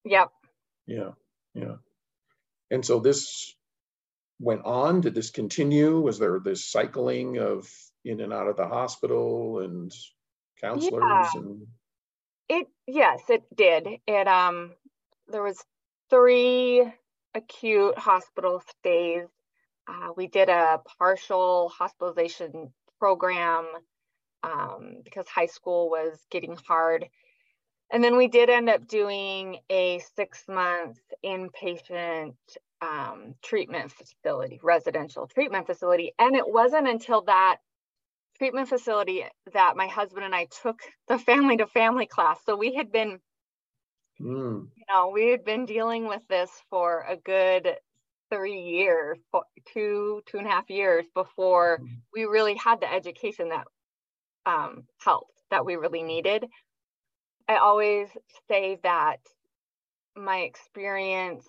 yep. 0.04 0.30
Yeah 0.88 1.12
yeah. 1.56 1.76
And 2.70 2.86
so 2.86 3.00
this 3.00 3.56
went 4.40 4.66
on? 4.66 5.02
Did 5.02 5.16
this 5.16 5.32
continue? 5.32 6.00
Was 6.00 6.20
there 6.20 6.40
this 6.40 6.70
cycling 6.70 7.40
of 7.40 7.68
in 8.04 8.20
and 8.22 8.34
out 8.34 8.48
of 8.48 8.58
the 8.58 8.68
hospital 8.68 9.60
and 9.60 9.92
counselors 10.62 11.02
yeah. 11.02 11.42
and 11.42 11.68
it 12.50 12.68
yes 12.86 13.22
it 13.30 13.44
did. 13.56 13.88
It 14.06 14.28
um 14.28 14.74
there 15.28 15.42
was 15.42 15.64
three 16.10 16.92
acute 17.36 17.98
hospital 17.98 18.64
stays. 18.80 19.28
Uh, 19.88 20.10
we 20.18 20.28
did 20.28 20.50
a 20.50 20.82
partial 20.98 21.70
hospitalization 21.70 22.74
program 23.00 23.68
um, 24.44 24.98
because 25.04 25.28
high 25.28 25.46
school 25.46 25.90
was 25.90 26.26
getting 26.32 26.58
hard. 26.68 27.08
And 27.92 28.04
then 28.04 28.18
we 28.18 28.28
did 28.28 28.50
end 28.50 28.70
up 28.70 28.88
doing 28.88 29.60
a 29.70 30.00
six 30.16 30.44
month 30.48 31.00
inpatient 31.24 32.36
um, 32.82 33.36
treatment 33.44 33.92
facility, 33.92 34.60
residential 34.64 35.28
treatment 35.28 35.68
facility. 35.68 36.14
And 36.18 36.36
it 36.36 36.48
wasn't 36.48 36.88
until 36.88 37.22
that 37.24 37.58
treatment 38.38 38.70
facility 38.70 39.24
that 39.54 39.78
my 39.78 39.88
husband 39.88 40.26
and 40.26 40.36
I 40.36 40.48
took 40.64 40.82
the 41.08 41.20
family 41.20 41.58
to 41.58 41.68
family 41.68 42.06
class. 42.06 42.40
So 42.46 42.56
we 42.56 42.74
had 42.74 42.92
been 42.92 43.20
Mm. 44.22 44.68
You 44.76 44.86
know, 44.90 45.10
we 45.14 45.30
had 45.30 45.44
been 45.44 45.66
dealing 45.66 46.08
with 46.08 46.22
this 46.30 46.50
for 46.70 47.06
a 47.08 47.18
good 47.18 47.76
three 48.32 48.60
years, 48.60 49.18
two, 49.74 50.22
two 50.26 50.38
and 50.38 50.48
a 50.48 50.50
half 50.50 50.70
years 50.70 51.06
before 51.14 51.80
mm. 51.82 51.88
we 52.14 52.26
really 52.26 52.56
had 52.56 52.82
the 52.82 52.92
education 52.92 53.50
that 53.50 53.66
um, 54.46 54.84
helped, 55.00 55.42
that 55.52 55.66
we 55.66 55.76
really 55.76 56.04
needed. 56.04 56.46
I 57.48 57.58
always 57.58 58.10
say 58.48 58.80
that 58.84 59.20
my 60.16 60.40
experience 60.40 61.48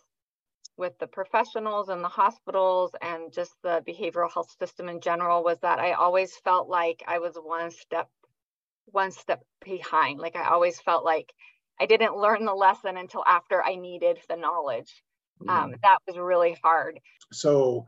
with 0.77 0.99
the 0.99 1.07
professionals 1.07 1.89
and 1.89 2.05
the 2.05 2.09
hospitals 2.09 2.93
and 3.01 3.33
just 3.33 3.53
the 3.63 3.83
behavioral 3.87 4.33
health 4.33 4.55
system 4.59 4.89
in 4.89 5.01
general 5.01 5.43
was 5.43 5.59
that 5.61 5.79
I 5.79 5.93
always 5.93 6.37
felt 6.45 6.69
like 6.69 7.03
I 7.07 7.19
was 7.19 7.35
one 7.37 7.71
step 7.71 8.09
one 8.93 9.11
step 9.11 9.43
behind 9.65 10.21
like 10.21 10.37
I 10.37 10.49
always 10.49 10.81
felt 10.81 11.05
like 11.05 11.33
I 11.81 11.87
didn't 11.87 12.17
learn 12.17 12.45
the 12.45 12.55
lesson 12.55 12.97
until 12.97 13.25
after 13.27 13.63
I 13.63 13.77
needed 13.77 14.19
the 14.29 14.37
knowledge. 14.37 15.03
Um, 15.49 15.49
mm-hmm. 15.49 15.73
that 15.83 15.99
was 16.07 16.17
really 16.17 16.57
hard. 16.63 17.01
So 17.33 17.87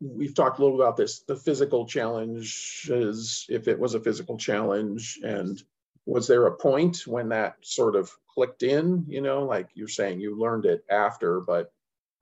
we've 0.00 0.34
talked 0.34 0.58
a 0.58 0.62
little 0.62 0.80
about 0.80 0.96
this, 0.96 1.20
the 1.20 1.36
physical 1.36 1.86
challenges, 1.86 3.46
if 3.48 3.66
it 3.68 3.78
was 3.78 3.94
a 3.94 4.00
physical 4.00 4.36
challenge, 4.36 5.18
and 5.22 5.62
was 6.06 6.26
there 6.26 6.46
a 6.46 6.56
point 6.56 7.06
when 7.06 7.30
that 7.30 7.56
sort 7.62 7.96
of 7.96 8.10
clicked 8.28 8.62
in? 8.62 9.04
You 9.08 9.20
know, 9.22 9.44
like 9.44 9.70
you're 9.74 9.88
saying 9.88 10.20
you 10.20 10.38
learned 10.38 10.66
it 10.66 10.84
after, 10.90 11.40
but 11.40 11.72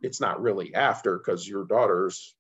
it's 0.01 0.21
not 0.21 0.41
really 0.41 0.75
after 0.75 1.19
because 1.19 1.49
your 1.49 1.65
daughter's 1.65 2.35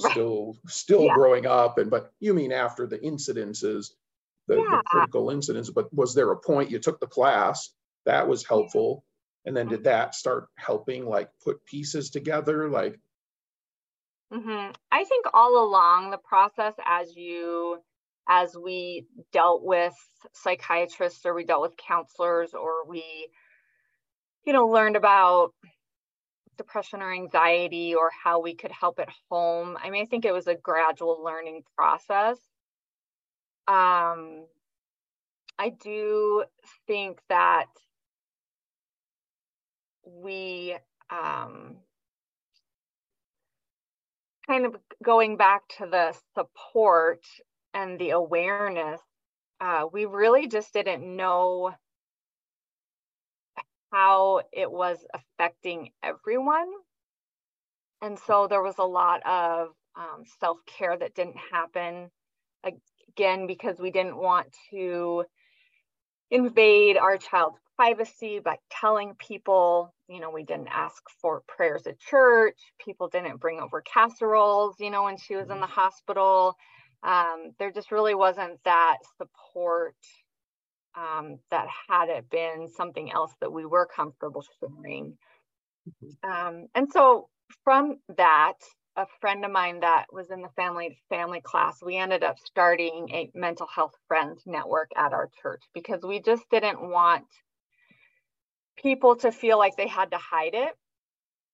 Right. 0.00 0.12
still 0.12 0.56
still 0.66 1.04
Yeah. 1.04 1.14
growing 1.14 1.46
up 1.46 1.76
and 1.76 1.90
but 1.90 2.12
you 2.18 2.32
mean 2.32 2.50
after 2.50 2.86
the 2.86 2.98
incidences 2.98 3.92
the, 4.48 4.66
the 4.70 4.78
critical 4.84 5.30
incidents 5.30 5.70
but 5.70 5.92
was 5.92 6.14
there 6.14 6.30
a 6.32 6.36
point 6.38 6.70
you 6.70 6.78
took 6.78 7.00
the 7.00 7.06
class 7.06 7.70
that 8.06 8.28
was 8.28 8.46
helpful 8.46 9.04
and 9.44 9.56
then 9.56 9.68
did 9.68 9.84
that 9.84 10.14
start 10.14 10.48
helping 10.56 11.06
like 11.06 11.30
put 11.44 11.64
pieces 11.66 12.10
together 12.10 12.68
like 12.68 12.98
hmm 14.32 14.70
I 14.90 15.04
think 15.04 15.26
all 15.34 15.62
along 15.64 16.10
the 16.10 16.18
process, 16.18 16.74
as 16.86 17.14
you, 17.16 17.78
as 18.28 18.56
we 18.56 19.06
dealt 19.32 19.62
with 19.62 19.94
psychiatrists 20.32 21.26
or 21.26 21.34
we 21.34 21.44
dealt 21.44 21.62
with 21.62 21.76
counselors 21.76 22.54
or 22.54 22.86
we, 22.86 23.04
you 24.44 24.52
know, 24.52 24.68
learned 24.68 24.96
about 24.96 25.52
depression 26.56 27.02
or 27.02 27.12
anxiety 27.12 27.94
or 27.94 28.10
how 28.22 28.40
we 28.40 28.54
could 28.54 28.70
help 28.72 28.98
at 29.00 29.08
home. 29.30 29.76
I 29.82 29.90
mean, 29.90 30.02
I 30.02 30.06
think 30.06 30.24
it 30.24 30.32
was 30.32 30.46
a 30.46 30.54
gradual 30.54 31.22
learning 31.24 31.62
process. 31.76 32.38
Um, 33.68 34.46
I 35.58 35.70
do 35.70 36.44
think 36.86 37.20
that 37.28 37.66
we, 40.04 40.76
um, 41.10 41.76
kind 44.46 44.66
of 44.66 44.76
going 45.04 45.36
back 45.36 45.62
to 45.78 45.86
the 45.86 46.16
support 46.34 47.24
and 47.74 47.98
the 47.98 48.10
awareness, 48.10 49.00
uh, 49.60 49.86
we 49.92 50.04
really 50.06 50.48
just 50.48 50.72
didn't 50.72 51.04
know 51.16 51.72
how 53.92 54.42
it 54.52 54.70
was 54.70 55.04
affecting 55.14 55.90
everyone. 56.02 56.68
And 58.00 58.18
so 58.18 58.48
there 58.48 58.62
was 58.62 58.78
a 58.78 58.84
lot 58.84 59.24
of 59.26 59.68
um, 59.96 60.24
self 60.40 60.58
care 60.66 60.96
that 60.96 61.14
didn't 61.14 61.36
happen. 61.52 62.10
Again, 63.16 63.46
because 63.46 63.78
we 63.78 63.90
didn't 63.90 64.16
want 64.16 64.48
to 64.70 65.24
invade 66.30 66.96
our 66.96 67.18
child's 67.18 67.58
privacy 67.76 68.38
by 68.38 68.56
telling 68.70 69.14
people, 69.18 69.94
you 70.08 70.20
know, 70.20 70.30
we 70.30 70.44
didn't 70.44 70.68
ask 70.68 71.02
for 71.20 71.42
prayers 71.46 71.86
at 71.86 71.98
church. 71.98 72.58
People 72.84 73.08
didn't 73.08 73.40
bring 73.40 73.60
over 73.60 73.82
casseroles, 73.82 74.76
you 74.78 74.90
know, 74.90 75.04
when 75.04 75.16
she 75.18 75.36
was 75.36 75.50
in 75.50 75.60
the 75.60 75.66
hospital. 75.66 76.56
Um, 77.02 77.52
there 77.58 77.72
just 77.72 77.90
really 77.90 78.14
wasn't 78.14 78.62
that 78.64 78.98
support 79.18 79.96
um, 80.94 81.38
that 81.50 81.66
had 81.88 82.08
it 82.08 82.30
been 82.30 82.68
something 82.68 83.10
else 83.10 83.32
that 83.40 83.52
we 83.52 83.66
were 83.66 83.86
comfortable 83.86 84.44
sharing. 84.60 85.16
Um, 86.22 86.68
and 86.74 86.90
so 86.92 87.28
from 87.64 87.98
that, 88.16 88.54
a 88.96 89.06
friend 89.20 89.44
of 89.44 89.50
mine 89.50 89.80
that 89.80 90.06
was 90.12 90.30
in 90.30 90.42
the 90.42 90.50
family 90.50 90.98
family 91.08 91.40
class, 91.40 91.82
we 91.82 91.96
ended 91.96 92.22
up 92.22 92.38
starting 92.38 93.08
a 93.10 93.30
mental 93.34 93.66
health 93.66 93.94
friends 94.08 94.42
network 94.46 94.90
at 94.96 95.12
our 95.12 95.30
church 95.42 95.62
because 95.74 96.02
we 96.02 96.20
just 96.20 96.48
didn't 96.50 96.80
want 96.80 97.24
people 98.76 99.16
to 99.16 99.32
feel 99.32 99.58
like 99.58 99.76
they 99.76 99.88
had 99.88 100.10
to 100.10 100.18
hide 100.18 100.54
it. 100.54 100.74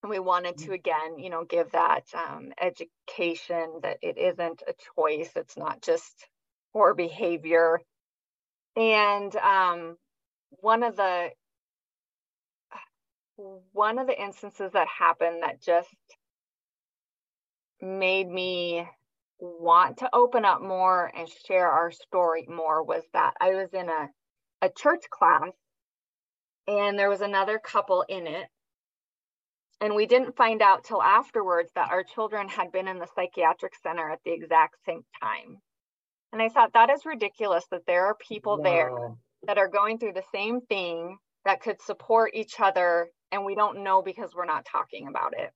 And 0.03 0.11
we 0.11 0.19
wanted 0.19 0.59
to 0.59 0.73
again, 0.73 1.19
you 1.19 1.31
know, 1.31 1.45
give 1.45 1.73
that 1.73 2.05
um, 2.15 2.53
education 2.61 3.81
that 3.83 3.99
it 4.03 4.19
isn't 4.19 4.63
a 4.67 4.75
choice. 4.97 5.31
It's 5.37 5.57
not 5.57 5.83
just 5.83 6.15
poor 6.73 6.95
behavior. 6.95 7.81
And 8.77 9.35
um, 9.37 9.97
one 10.51 10.83
of 10.83 10.97
the 10.97 11.31
one 13.73 13.99
of 13.99 14.07
the 14.09 14.21
instances 14.21 14.73
that 14.73 14.89
happened 14.89 15.43
that 15.43 15.63
just 15.63 15.89
made 17.81 18.29
me 18.29 18.87
want 19.41 19.99
to 19.99 20.11
open 20.13 20.45
up 20.45 20.61
more 20.61 21.11
and 21.17 21.29
share 21.47 21.71
our 21.71 21.91
story 21.91 22.47
more 22.49 22.83
was 22.83 23.05
that 23.13 23.35
I 23.41 23.51
was 23.51 23.73
in 23.73 23.89
a, 23.89 24.09
a 24.63 24.71
church 24.71 25.05
class 25.11 25.53
and 26.67 26.99
there 26.99 27.09
was 27.09 27.21
another 27.21 27.59
couple 27.59 28.05
in 28.09 28.27
it. 28.27 28.49
And 29.81 29.95
we 29.95 30.07
didn't 30.07 30.37
find 30.37 30.61
out 30.61 30.85
till 30.85 31.01
afterwards 31.03 31.71
that 31.77 31.91
our 31.93 32.03
children 32.03 32.49
had 32.49 32.73
been 32.73 32.89
in 32.89 32.99
the 32.99 33.09
psychiatric 33.15 33.75
center 33.81 34.11
at 34.11 34.19
the 34.25 34.33
exact 34.33 34.77
same 34.85 35.05
time. 35.23 35.59
And 36.33 36.43
I 36.43 36.49
thought 36.49 36.73
that 36.75 36.91
is 36.91 37.07
ridiculous 37.07 37.65
that 37.71 37.87
there 37.87 38.07
are 38.07 38.17
people 38.17 38.61
there 38.61 38.91
that 39.45 39.57
are 39.57 39.69
going 39.69 39.99
through 39.99 40.15
the 40.15 40.25
same 40.35 40.61
thing 40.63 41.17
that 41.45 41.63
could 41.63 41.81
support 41.81 42.35
each 42.35 42.61
other 42.61 43.09
and 43.31 43.45
we 43.45 43.55
don't 43.55 43.85
know 43.85 44.03
because 44.03 44.35
we're 44.35 44.45
not 44.45 44.67
talking 44.67 45.07
about 45.07 45.35
it. 45.39 45.53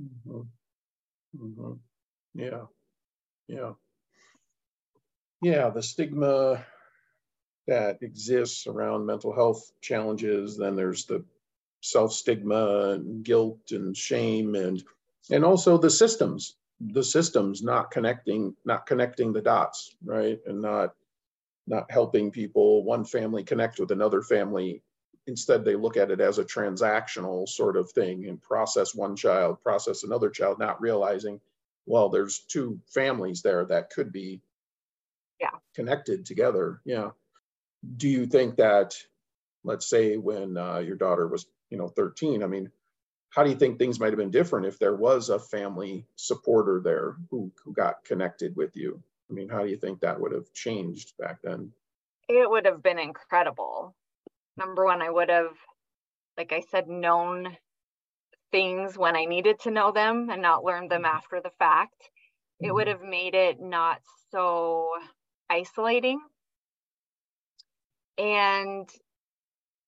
Mhm. 0.00 0.48
Mhm. 1.36 1.80
Yeah. 2.34 2.66
Yeah. 3.48 3.74
Yeah, 5.42 5.70
the 5.70 5.82
stigma 5.82 6.64
that 7.66 8.02
exists 8.02 8.66
around 8.66 9.06
mental 9.06 9.34
health 9.34 9.72
challenges, 9.80 10.56
then 10.56 10.76
there's 10.76 11.04
the 11.06 11.24
self-stigma 11.82 12.92
and 12.94 13.24
guilt 13.24 13.72
and 13.72 13.96
shame 13.96 14.54
and 14.54 14.82
and 15.30 15.44
also 15.44 15.78
the 15.78 15.90
systems, 15.90 16.56
the 16.80 17.02
systems 17.04 17.62
not 17.62 17.90
connecting, 17.90 18.56
not 18.64 18.86
connecting 18.86 19.32
the 19.32 19.42
dots, 19.42 19.96
right? 20.04 20.40
And 20.46 20.62
not 20.62 20.94
not 21.66 21.90
helping 21.90 22.30
people, 22.30 22.84
one 22.84 23.04
family 23.04 23.44
connect 23.44 23.80
with 23.80 23.92
another 23.92 24.22
family 24.22 24.82
instead 25.26 25.64
they 25.64 25.74
look 25.76 25.96
at 25.96 26.10
it 26.10 26.20
as 26.20 26.38
a 26.38 26.44
transactional 26.44 27.48
sort 27.48 27.76
of 27.76 27.90
thing 27.90 28.26
and 28.28 28.40
process 28.42 28.94
one 28.94 29.16
child 29.16 29.60
process 29.62 30.04
another 30.04 30.30
child 30.30 30.58
not 30.58 30.80
realizing 30.80 31.40
well 31.86 32.08
there's 32.08 32.40
two 32.40 32.80
families 32.86 33.42
there 33.42 33.64
that 33.64 33.90
could 33.90 34.12
be 34.12 34.40
Yeah. 35.40 35.50
connected 35.74 36.26
together 36.26 36.80
yeah 36.84 37.10
do 37.96 38.08
you 38.08 38.26
think 38.26 38.56
that 38.56 38.96
let's 39.64 39.86
say 39.88 40.16
when 40.16 40.56
uh, 40.56 40.78
your 40.78 40.96
daughter 40.96 41.26
was 41.28 41.46
you 41.70 41.78
know 41.78 41.88
13 41.88 42.42
i 42.42 42.46
mean 42.46 42.70
how 43.30 43.42
do 43.44 43.50
you 43.50 43.56
think 43.56 43.78
things 43.78 44.00
might 44.00 44.08
have 44.14 44.16
been 44.18 44.30
different 44.30 44.66
if 44.66 44.78
there 44.78 44.94
was 44.96 45.28
a 45.28 45.38
family 45.38 46.06
supporter 46.16 46.80
there 46.82 47.16
who, 47.30 47.52
who 47.64 47.72
got 47.72 48.04
connected 48.04 48.56
with 48.56 48.76
you 48.76 49.02
i 49.30 49.32
mean 49.34 49.48
how 49.48 49.62
do 49.62 49.68
you 49.68 49.76
think 49.76 50.00
that 50.00 50.20
would 50.20 50.32
have 50.32 50.52
changed 50.54 51.12
back 51.18 51.42
then 51.42 51.72
It 52.28 52.48
would 52.48 52.64
have 52.66 52.82
been 52.82 52.98
incredible. 52.98 53.94
Number 54.56 54.84
one, 54.84 55.02
I 55.02 55.10
would 55.10 55.28
have, 55.28 55.56
like 56.36 56.52
I 56.52 56.60
said, 56.70 56.88
known 56.88 57.56
things 58.52 58.96
when 58.96 59.16
I 59.16 59.24
needed 59.24 59.60
to 59.60 59.70
know 59.70 59.92
them 59.92 60.30
and 60.30 60.40
not 60.40 60.64
learned 60.64 60.90
them 60.90 61.02
mm-hmm. 61.02 61.16
after 61.16 61.40
the 61.42 61.52
fact. 61.58 62.10
It 62.60 62.72
would 62.72 62.86
mm-hmm. 62.86 63.02
have 63.02 63.10
made 63.10 63.34
it 63.34 63.60
not 63.60 64.00
so 64.30 64.88
isolating. 65.50 66.20
And 68.16 68.88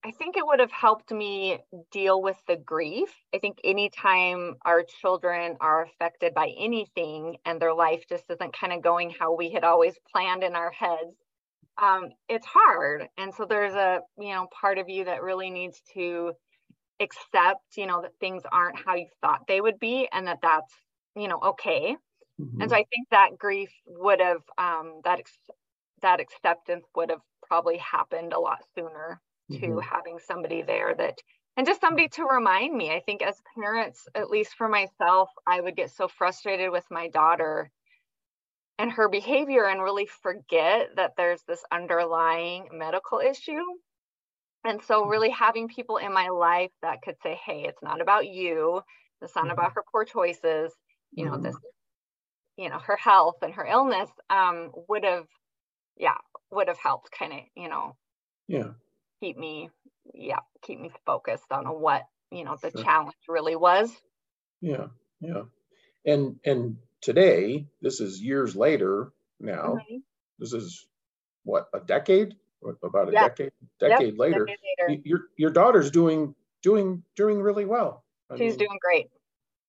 I 0.04 0.11
think 0.12 0.37
it 0.37 0.46
would 0.46 0.61
have 0.61 0.70
helped 0.70 1.11
me 1.11 1.59
deal 1.90 2.22
with 2.22 2.37
the 2.46 2.57
grief. 2.57 3.09
I 3.35 3.38
think 3.38 3.59
anytime 3.64 4.57
our 4.64 4.83
children 4.83 5.57
are 5.61 5.83
affected 5.83 6.35
by 6.35 6.52
anything 6.59 7.38
and 7.44 7.61
their 7.61 7.74
life 7.74 8.04
just 8.09 8.24
isn't 8.31 8.52
kind 8.52 8.72
of 8.72 8.83
going 8.83 9.11
how 9.11 9.35
we 9.35 9.50
had 9.50 9.64
always 9.64 9.98
planned 10.12 10.44
in 10.44 10.54
our 10.54 10.70
heads, 10.70 11.16
um, 11.78 12.10
it's 12.28 12.46
hard. 12.46 13.08
And 13.16 13.34
so 13.34 13.46
there's 13.46 13.74
a, 13.74 14.00
you 14.18 14.32
know, 14.34 14.48
part 14.60 14.78
of 14.78 14.88
you 14.88 15.04
that 15.04 15.22
really 15.22 15.50
needs 15.50 15.80
to 15.94 16.34
accept, 17.00 17.76
you 17.76 17.86
know, 17.86 18.02
that 18.02 18.12
things 18.20 18.44
aren't 18.50 18.78
how 18.78 18.94
you 18.96 19.08
thought 19.22 19.46
they 19.48 19.60
would 19.60 19.78
be 19.78 20.08
and 20.12 20.26
that 20.28 20.40
that's, 20.42 20.74
you 21.16 21.28
know, 21.28 21.40
okay. 21.42 21.96
And 22.60 22.70
so 22.70 22.76
I 22.76 22.84
think 22.90 23.08
that 23.10 23.38
grief 23.38 23.72
would 23.86 24.20
have, 24.20 24.42
um, 24.58 25.00
that, 25.04 25.20
ex- 25.20 25.50
that 26.02 26.20
acceptance 26.20 26.86
would 26.94 27.10
have 27.10 27.22
probably 27.46 27.78
happened 27.78 28.32
a 28.32 28.40
lot 28.40 28.64
sooner 28.74 29.20
to 29.60 29.78
Mhm. 29.78 29.80
having 29.80 30.18
somebody 30.18 30.62
there 30.62 30.94
that 30.94 31.18
and 31.56 31.66
just 31.66 31.80
somebody 31.80 32.08
to 32.08 32.24
remind 32.24 32.76
me 32.76 32.90
i 32.90 33.00
think 33.00 33.22
as 33.22 33.40
parents 33.58 34.06
at 34.14 34.30
least 34.30 34.54
for 34.54 34.68
myself 34.68 35.30
i 35.46 35.60
would 35.60 35.76
get 35.76 35.90
so 35.90 36.06
frustrated 36.08 36.70
with 36.70 36.84
my 36.90 37.08
daughter 37.08 37.70
and 38.78 38.92
her 38.92 39.08
behavior 39.08 39.64
and 39.66 39.82
really 39.82 40.06
forget 40.06 40.96
that 40.96 41.14
there's 41.16 41.42
this 41.44 41.64
underlying 41.72 42.68
medical 42.72 43.20
issue 43.20 43.62
and 44.64 44.82
so 44.82 45.04
really 45.06 45.30
having 45.30 45.68
people 45.68 45.96
in 45.98 46.12
my 46.12 46.28
life 46.28 46.72
that 46.82 47.02
could 47.02 47.16
say 47.22 47.38
hey 47.44 47.64
it's 47.64 47.82
not 47.82 48.00
about 48.00 48.26
you 48.28 48.82
it's 49.22 49.36
not 49.36 49.50
Mhm. 49.50 49.52
about 49.52 49.72
her 49.74 49.84
poor 49.92 50.04
choices 50.04 50.72
you 51.16 51.24
know 51.24 51.38
this 51.38 51.56
you 52.56 52.68
know 52.68 52.78
her 52.78 52.96
health 52.96 53.36
and 53.42 53.54
her 53.54 53.64
illness 53.66 54.10
um 54.30 54.70
would 54.88 55.04
have 55.04 55.26
yeah 55.96 56.16
would 56.50 56.68
have 56.68 56.78
helped 56.78 57.10
kind 57.12 57.32
of 57.32 57.40
you 57.56 57.68
know 57.68 57.96
yeah 58.48 58.72
keep 59.20 59.36
me 59.38 59.70
yeah 60.14 60.40
keep 60.62 60.80
me 60.80 60.90
focused 61.06 61.50
on 61.52 61.66
what 61.66 62.04
you 62.30 62.44
know 62.44 62.56
the 62.62 62.70
Sure. 62.70 62.82
challenge 62.82 63.14
really 63.28 63.56
was 63.56 63.94
Yeah, 64.60 64.88
yeah. 65.20 65.44
And 66.06 66.40
and 66.44 66.78
today, 67.00 67.66
this 67.82 68.00
is 68.00 68.22
years 68.22 68.56
later 68.56 69.12
now. 69.40 69.74
Mhm. 69.76 70.02
This 70.38 70.52
is 70.52 70.87
what, 71.44 71.68
a 71.74 71.80
decade 71.80 72.37
about 72.82 73.08
a 73.08 73.12
Yeah. 73.12 73.28
decade 73.28 73.52
decade 73.80 74.14
Yep, 74.14 74.18
later, 74.18 74.46
decade 74.46 74.61
later. 74.80 75.02
your 75.04 75.20
your 75.37 75.50
daughter's 75.50 75.90
doing 75.90 76.34
doing 76.62 77.04
doing 77.16 77.40
really 77.42 77.64
well. 77.64 78.04
I 78.30 78.37
She's 78.37 78.56
mean, 78.56 78.58
doing 78.58 78.78
great. 78.80 79.11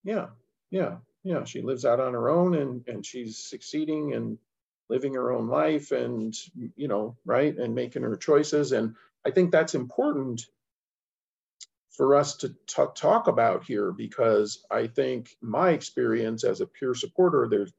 yeah, 0.03 0.29
yeah, 0.71 0.97
yeah. 1.23 1.43
She 1.43 1.61
lives 1.61 1.85
out 1.85 1.99
on 1.99 2.13
her 2.13 2.29
own 2.29 2.55
and 2.55 2.87
and 2.87 3.05
she's 3.05 3.37
succeeding 3.37 4.13
and 4.13 4.37
living 4.89 5.13
her 5.13 5.31
own 5.31 5.47
life 5.47 5.91
and 5.91 6.33
you 6.75 6.87
know 6.87 7.17
right 7.25 7.55
and 7.57 7.75
making 7.75 8.03
her 8.03 8.15
choices 8.15 8.71
and 8.71 8.95
I 9.25 9.31
think 9.31 9.51
that's 9.51 9.75
important 9.75 10.47
for 11.99 12.15
us 12.15 12.37
to 12.37 12.55
ta- 12.65 12.85
talk 12.95 13.27
about 13.27 13.65
here 13.65 13.91
because 13.91 14.63
I 14.71 14.87
think 14.87 15.35
my 15.41 15.71
experience 15.71 16.45
as 16.45 16.61
a 16.61 16.65
peer 16.65 16.95
supporter, 16.95 17.49
there's 17.49 17.73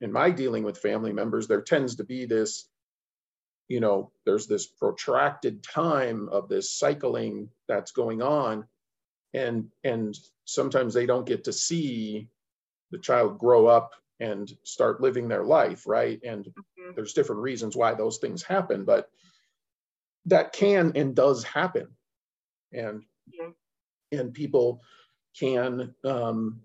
in 0.00 0.12
my 0.12 0.30
dealing 0.30 0.62
with 0.62 0.78
family 0.78 1.12
members, 1.12 1.48
there 1.48 1.60
tends 1.60 1.96
to 1.96 2.04
be 2.04 2.24
this, 2.24 2.68
you 3.66 3.80
know, 3.80 4.12
there's 4.24 4.46
this 4.46 4.68
protracted 4.68 5.64
time 5.64 6.28
of 6.28 6.48
this 6.48 6.70
cycling 6.70 7.50
that's 7.66 7.90
going 7.90 8.22
on, 8.22 8.68
and 9.34 9.72
and 9.82 10.16
sometimes 10.44 10.94
they 10.94 11.06
don't 11.06 11.26
get 11.26 11.42
to 11.44 11.52
see 11.52 12.28
the 12.92 12.98
child 13.00 13.38
grow 13.40 13.66
up 13.66 13.92
and 14.20 14.56
start 14.62 15.00
living 15.00 15.26
their 15.26 15.44
life, 15.44 15.84
right? 15.84 16.20
And 16.22 16.46
Mhm. 16.78 16.94
there's 16.94 17.12
different 17.12 17.42
reasons 17.42 17.76
why 17.76 17.94
those 17.94 18.18
things 18.18 18.44
happen, 18.44 18.84
but 18.84 19.10
that 20.26 20.52
can 20.52 20.92
and 20.94 21.16
does 21.16 21.42
happen. 21.42 21.96
And. 22.72 23.04
And 24.12 24.32
people 24.34 24.82
can 25.38 25.94
um, 26.04 26.62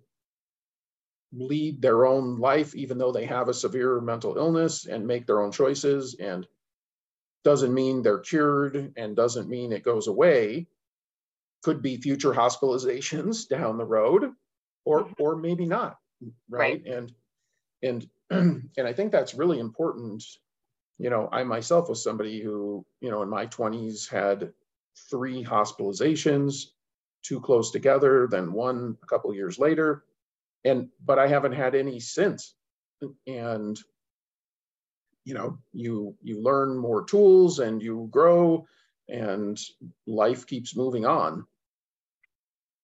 lead 1.34 1.82
their 1.82 2.06
own 2.06 2.38
life 2.38 2.76
even 2.76 2.97
though 2.97 3.12
they 3.12 3.26
have 3.26 3.49
a 3.49 3.54
severe 3.54 3.99
mental 3.99 4.38
illness 4.38 4.86
and 4.86 5.06
make 5.08 5.26
their 5.26 5.41
own 5.41 5.52
choices 5.52 6.15
and 6.19 6.47
doesn't 7.43 7.73
mean 7.73 8.02
they're 8.02 8.19
cured 8.19 8.93
and 8.97 9.15
doesn't 9.15 9.49
mean 9.49 9.71
it 9.73 9.84
goes 9.84 10.08
away. 10.08 10.67
Could 11.63 11.82
be 11.82 11.97
future 11.97 12.34
hospitalizations 12.34 13.47
down 13.49 13.78
the 13.78 13.86
road 13.86 14.32
or 14.86 15.06
Mhm. 15.06 15.13
or 15.19 15.36
maybe 15.36 15.65
not 15.65 15.97
right, 16.49 16.86
and 16.86 17.13
and 17.84 18.10
and 18.32 18.71
i 18.88 18.93
think 18.93 19.12
that's 19.12 19.34
really 19.36 19.60
important 19.60 20.23
you 20.99 21.10
know 21.10 21.30
i 21.32 21.43
myself 21.43 21.89
was 21.89 22.04
somebody 22.04 22.41
who 22.41 22.86
you 23.02 23.12
know 23.12 23.21
in 23.23 23.30
my 23.30 23.45
20s 23.47 24.08
had 24.08 24.54
three 25.10 25.43
hospitalizations 25.43 26.65
two 27.23 27.39
close 27.39 27.71
together 27.71 28.27
then 28.29 28.51
one 28.51 28.97
a 29.01 29.06
couple 29.06 29.34
years 29.34 29.58
later. 29.58 30.03
And 30.65 30.89
but 31.06 31.19
i 31.19 31.27
haven't 31.27 31.53
had 31.53 31.75
any 31.75 31.99
since. 31.99 32.53
And 33.27 33.77
you 35.25 35.34
know 35.34 35.58
you 35.71 36.15
you 36.21 36.41
learn 36.41 36.77
more 36.77 37.03
tools 37.06 37.60
and 37.60 37.82
you 37.82 38.08
grow 38.12 38.65
and 39.10 39.60
life 40.08 40.45
keeps 40.45 40.75
moving 40.75 41.06
on. 41.06 41.45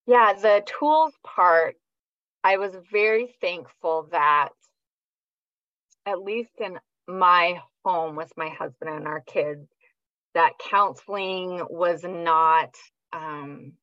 Yeah, 0.06 0.34
the 0.34 0.64
tools 0.66 1.14
part, 1.24 1.76
I 2.44 2.58
was 2.58 2.74
very 2.92 3.36
thankful 3.42 4.08
that 4.12 4.50
at 6.06 6.22
least 6.22 6.52
in 6.60 6.80
my 7.08 7.62
home 7.86 8.16
with 8.16 8.32
my 8.36 8.50
husband 8.50 8.90
and 8.90 9.08
our 9.08 9.22
kids, 9.22 9.68
that 10.34 10.54
counseling 10.70 11.66
was 11.70 12.04
not 12.04 12.76
um, 13.14 13.74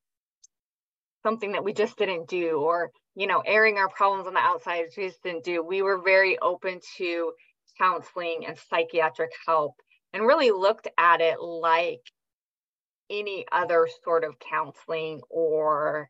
something 1.23 1.53
that 1.53 1.65
we 1.65 1.73
just 1.73 1.97
didn't 1.99 2.29
do 2.29 2.59
or, 2.61 2.91
you 3.15 3.27
know, 3.27 3.43
airing 3.45 3.79
our 3.79 3.89
problems 3.89 4.27
on 4.27 4.35
the 4.35 4.41
outside, 4.41 4.85
we 4.97 5.09
just 5.09 5.23
didn't 5.23 5.45
do. 5.45 5.63
We 5.63 5.83
were 5.83 6.01
very 6.03 6.39
open 6.39 6.81
to 6.99 7.33
counseling 7.79 8.45
and 8.47 8.59
psychiatric 8.71 9.31
help 9.47 9.75
and 10.13 10.27
really 10.27 10.51
looked 10.51 10.89
at 10.99 11.21
it 11.21 11.41
like 11.41 12.01
any 13.11 13.45
other 13.53 13.89
sort 14.05 14.25
of 14.25 14.39
counseling 14.39 15.21
or 15.31 16.09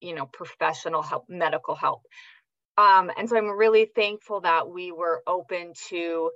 you 0.00 0.14
know 0.14 0.26
professional 0.26 1.02
help 1.02 1.24
medical 1.28 1.74
help 1.74 2.02
um, 2.76 3.10
and 3.16 3.28
so 3.28 3.36
i'm 3.36 3.50
really 3.50 3.88
thankful 3.94 4.40
that 4.40 4.68
we 4.68 4.90
were 4.90 5.22
open 5.26 5.72
to 5.88 6.30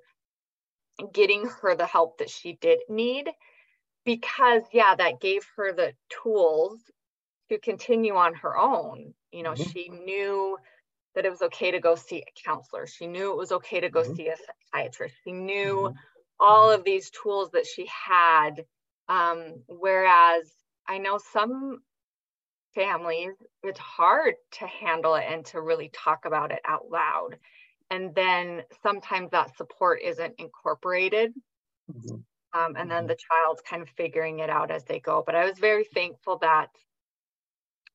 getting 1.13 1.47
her 1.47 1.75
the 1.75 1.87
help 1.87 2.19
that 2.19 2.31
she 2.31 2.55
did 2.55 2.81
need 2.89 3.29
because 4.05 4.63
yeah 4.73 4.95
that 4.95 5.21
gave 5.21 5.47
her 5.57 5.73
the 5.73 5.95
tools 6.09 6.81
to 7.51 7.59
continue 7.59 8.15
on 8.17 8.35
her 8.35 8.57
own 8.59 9.15
you 9.33 9.43
know 9.43 9.55
Mhm. 9.55 9.73
she 9.73 9.89
knew 9.89 10.59
that 11.15 11.27
it 11.27 11.31
was 11.31 11.43
okay 11.43 11.71
to 11.73 11.81
go 11.81 11.95
see 11.95 12.19
a 12.23 12.43
counselor 12.45 12.87
she 12.87 13.07
knew 13.07 13.33
it 13.33 13.37
was 13.39 13.53
okay 13.53 13.81
to 13.81 13.91
go 13.91 14.03
Mhm. 14.03 14.17
see 14.17 14.29
a 14.29 14.37
psychiatrist 14.73 15.15
she 15.25 15.33
knew 15.33 15.91
Mhm. 15.91 15.99
all 16.41 16.71
of 16.71 16.85
these 16.85 17.11
tools 17.11 17.51
that 17.53 17.67
she 17.67 17.87
had 17.87 18.65
um, 19.09 19.63
whereas 19.69 20.53
i 20.89 20.99
know 20.99 21.19
some 21.19 21.81
families 22.75 23.33
it's 23.63 23.79
hard 23.79 24.35
to 24.53 24.67
handle 24.67 25.15
it 25.15 25.25
and 25.29 25.45
to 25.47 25.61
really 25.61 25.91
talk 25.93 26.25
about 26.25 26.53
it 26.53 26.61
out 26.67 26.91
loud 26.91 27.37
and 27.91 28.15
then 28.15 28.65
sometimes 28.83 29.31
that 29.31 29.57
support 29.57 30.01
isn't 30.03 30.35
incorporated 30.39 31.35
Mhm. 31.89 32.25
um, 32.55 32.77
and 32.77 32.91
then 32.91 33.07
Mhm. 33.07 33.07
the 33.07 33.17
child's 33.17 33.63
kind 33.63 33.83
of 33.83 33.89
figuring 33.91 34.39
it 34.39 34.51
out 34.51 34.71
as 34.71 34.85
they 34.85 35.01
go 35.01 35.23
but 35.25 35.35
i 35.35 35.45
was 35.45 35.59
very 35.59 35.85
thankful 35.85 36.39
that 36.39 36.71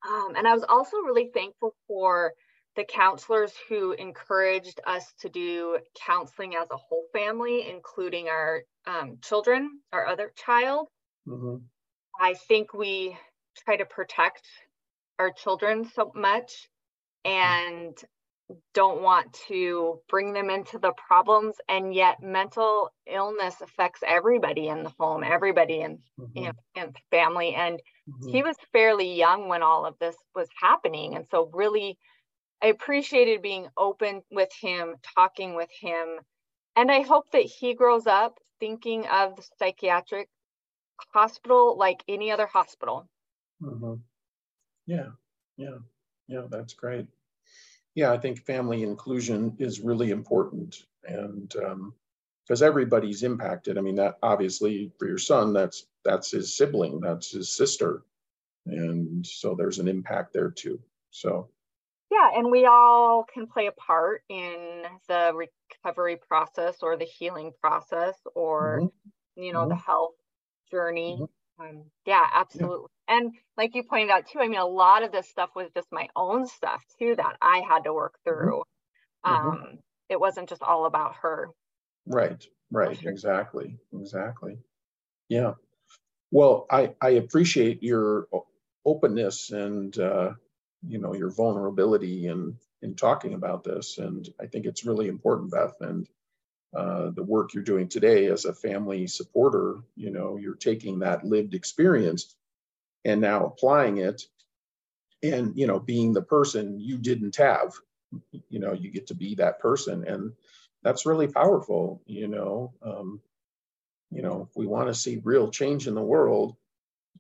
um, 0.07 0.35
and 0.35 0.47
i 0.47 0.53
was 0.53 0.63
also 0.63 0.97
really 0.97 1.29
thankful 1.33 1.75
for 1.87 2.33
the 2.75 2.83
counselors 2.83 3.53
who 3.69 3.91
encouraged 3.93 4.79
us 4.85 5.13
to 5.19 5.29
do 5.29 5.79
counseling 5.95 6.55
as 6.55 6.67
a 6.71 6.77
whole 6.77 7.05
family 7.13 7.67
including 7.69 8.27
our 8.27 8.63
um, 8.85 9.17
children 9.21 9.79
our 9.91 10.05
other 10.07 10.31
child 10.35 10.87
Mhm. 11.25 11.69
I 12.19 12.33
think 12.33 12.73
we 12.73 13.17
try 13.57 13.77
to 13.77 13.85
protect 13.85 14.47
our 15.19 15.31
children 15.31 15.85
so 15.85 16.11
much 16.15 16.69
and 17.25 17.97
don't 18.73 19.01
want 19.01 19.33
to 19.47 19.99
bring 20.09 20.33
them 20.33 20.49
into 20.49 20.77
the 20.79 20.93
problems 20.93 21.55
and 21.69 21.93
yet 21.93 22.21
mental 22.21 22.91
illness 23.07 23.61
affects 23.61 24.01
everybody 24.05 24.67
in 24.67 24.83
the 24.83 24.93
home 24.99 25.23
everybody 25.23 25.81
in 25.81 25.99
you 26.35 26.45
know 26.45 26.51
in 26.75 26.87
the 26.93 26.99
family. 27.11 27.55
And 27.55 27.81
Mhm. 28.07 28.31
he 28.31 28.43
was 28.43 28.55
fairly 28.71 29.13
young 29.15 29.47
when 29.47 29.63
all 29.63 29.85
of 29.85 29.97
this 29.99 30.15
was 30.35 30.49
happening. 30.59 31.15
And 31.15 31.25
so 31.31 31.49
really 31.53 31.97
i 32.63 32.67
appreciated 32.67 33.41
being 33.41 33.67
open 33.77 34.23
with 34.31 34.49
him 34.61 34.95
talking 35.15 35.55
with 35.55 35.69
him. 35.81 36.19
And 36.75 36.91
i 36.91 37.01
hope 37.01 37.31
that 37.31 37.43
he 37.43 37.73
grows 37.75 38.07
up 38.07 38.39
thinking 38.59 39.07
of 39.07 39.35
the 39.37 39.43
psychiatric 39.59 40.29
hospital 41.13 41.77
like 41.77 42.03
any 42.07 42.31
other 42.31 42.47
hospital. 42.47 43.07
Mhm. 43.61 44.03
Yeah, 44.87 45.11
yeah, 45.57 45.79
yeah, 46.27 46.47
that's 46.49 46.73
great. 46.73 47.07
Yeah, 47.95 48.11
I 48.11 48.17
think 48.17 48.39
family 48.39 48.83
inclusion 48.83 49.55
is 49.59 49.79
really 49.81 50.11
important 50.11 50.85
and 51.03 51.53
because 52.45 52.61
everybody's 52.61 53.23
impacted. 53.23 53.77
I 53.77 53.81
mean, 53.81 53.95
that 53.95 54.17
obviously 54.23 54.91
for 54.97 55.07
your 55.07 55.17
son, 55.17 55.53
that's 55.53 55.87
that's 56.03 56.31
his 56.31 56.55
sibling, 56.57 56.99
that's 56.99 57.31
his 57.31 57.55
sister. 57.55 58.03
And 58.65 59.25
so 59.25 59.55
there's 59.55 59.79
an 59.79 59.87
impact 59.87 60.33
there 60.33 60.51
too. 60.51 60.81
So 61.11 61.49
yeah 62.11 62.29
and 62.35 62.51
we 62.51 62.65
all 62.65 63.25
can 63.33 63.47
play 63.47 63.67
a 63.67 63.71
part 63.71 64.23
in 64.29 64.83
the 65.07 65.33
recovery 65.33 66.17
process 66.17 66.77
or 66.81 66.97
the 66.97 67.05
healing 67.05 67.51
process 67.61 68.15
or 68.35 68.79
mhm, 68.79 68.91
you 69.35 69.53
know 69.53 69.67
the 69.67 69.75
health 69.75 70.15
journey 70.69 71.17
Mhm. 71.19 71.27
Um, 71.59 71.83
yeah 72.05 72.25
absolutely 72.33 72.87
and 73.07 73.33
like 73.57 73.75
you 73.75 73.83
pointed 73.83 74.09
out 74.11 74.27
too 74.27 74.39
i 74.39 74.47
mean 74.47 74.59
a 74.59 74.65
lot 74.65 75.03
of 75.03 75.11
this 75.11 75.29
stuff 75.29 75.49
was 75.55 75.69
just 75.75 75.87
my 75.91 76.07
own 76.15 76.47
stuff 76.47 76.83
too 76.99 77.15
that 77.15 77.35
i 77.41 77.61
had 77.67 77.83
to 77.83 77.93
work 77.93 78.15
through 78.25 78.63
Mhm. 79.25 79.51
um 79.53 79.79
it 80.09 80.19
wasn't 80.19 80.49
just 80.49 80.63
all 80.63 80.85
about 80.85 81.15
her 81.21 81.49
right, 82.07 82.45
right, 82.71 82.99
exactly, 83.05 83.77
exactly. 83.93 84.57
Yeah. 85.29 85.53
Well, 86.31 86.65
I 86.71 86.95
I 87.01 87.11
appreciate 87.11 87.83
your 87.83 88.27
openness 88.85 89.51
and 89.51 89.97
uh, 89.97 90.33
you 90.87 90.99
know 90.99 91.13
your 91.13 91.31
vulnerability 91.31 92.27
in 92.27 92.57
in 92.81 92.95
talking 92.95 93.33
about 93.33 93.63
this, 93.63 93.97
and 93.97 94.27
I 94.39 94.47
think 94.47 94.65
it's 94.65 94.85
really 94.85 95.07
important, 95.07 95.51
Beth, 95.51 95.75
and 95.81 96.07
uh, 96.75 97.11
the 97.11 97.23
work 97.23 97.53
you're 97.53 97.63
doing 97.63 97.87
today 97.87 98.27
as 98.27 98.45
a 98.45 98.53
family 98.53 99.07
supporter. 99.07 99.79
You 99.95 100.11
know, 100.11 100.37
you're 100.37 100.55
taking 100.55 100.99
that 100.99 101.25
lived 101.25 101.53
experience 101.53 102.35
and 103.05 103.21
now 103.21 103.45
applying 103.45 103.97
it, 103.97 104.23
and 105.21 105.57
you 105.57 105.67
know, 105.67 105.79
being 105.79 106.13
the 106.13 106.21
person 106.21 106.79
you 106.79 106.97
didn't 106.97 107.35
have. 107.37 107.73
You 108.49 108.59
know, 108.59 108.73
you 108.73 108.91
get 108.91 109.07
to 109.07 109.15
be 109.15 109.35
that 109.35 109.59
person, 109.59 110.07
and 110.07 110.33
that's 110.83 111.05
really 111.05 111.27
powerful. 111.27 112.01
You 112.05 112.27
know. 112.27 112.73
Um, 112.81 113.21
you 114.11 114.21
know, 114.21 114.47
if 114.49 114.55
we 114.55 114.67
want 114.67 114.87
to 114.87 114.93
see 114.93 115.21
real 115.23 115.49
change 115.49 115.87
in 115.87 115.95
the 115.95 116.01
world, 116.01 116.55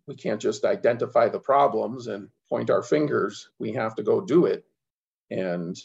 we 0.07 0.15
can't 0.15 0.41
just 0.41 0.65
identify 0.65 1.29
the 1.29 1.39
problems 1.39 2.07
and 2.07 2.29
point 2.49 2.69
our 2.69 2.83
fingers. 2.83 3.49
We 3.59 3.73
have 3.73 3.95
to 3.95 4.03
go 4.03 4.21
do 4.21 4.45
it 4.45 4.65
and, 5.31 5.75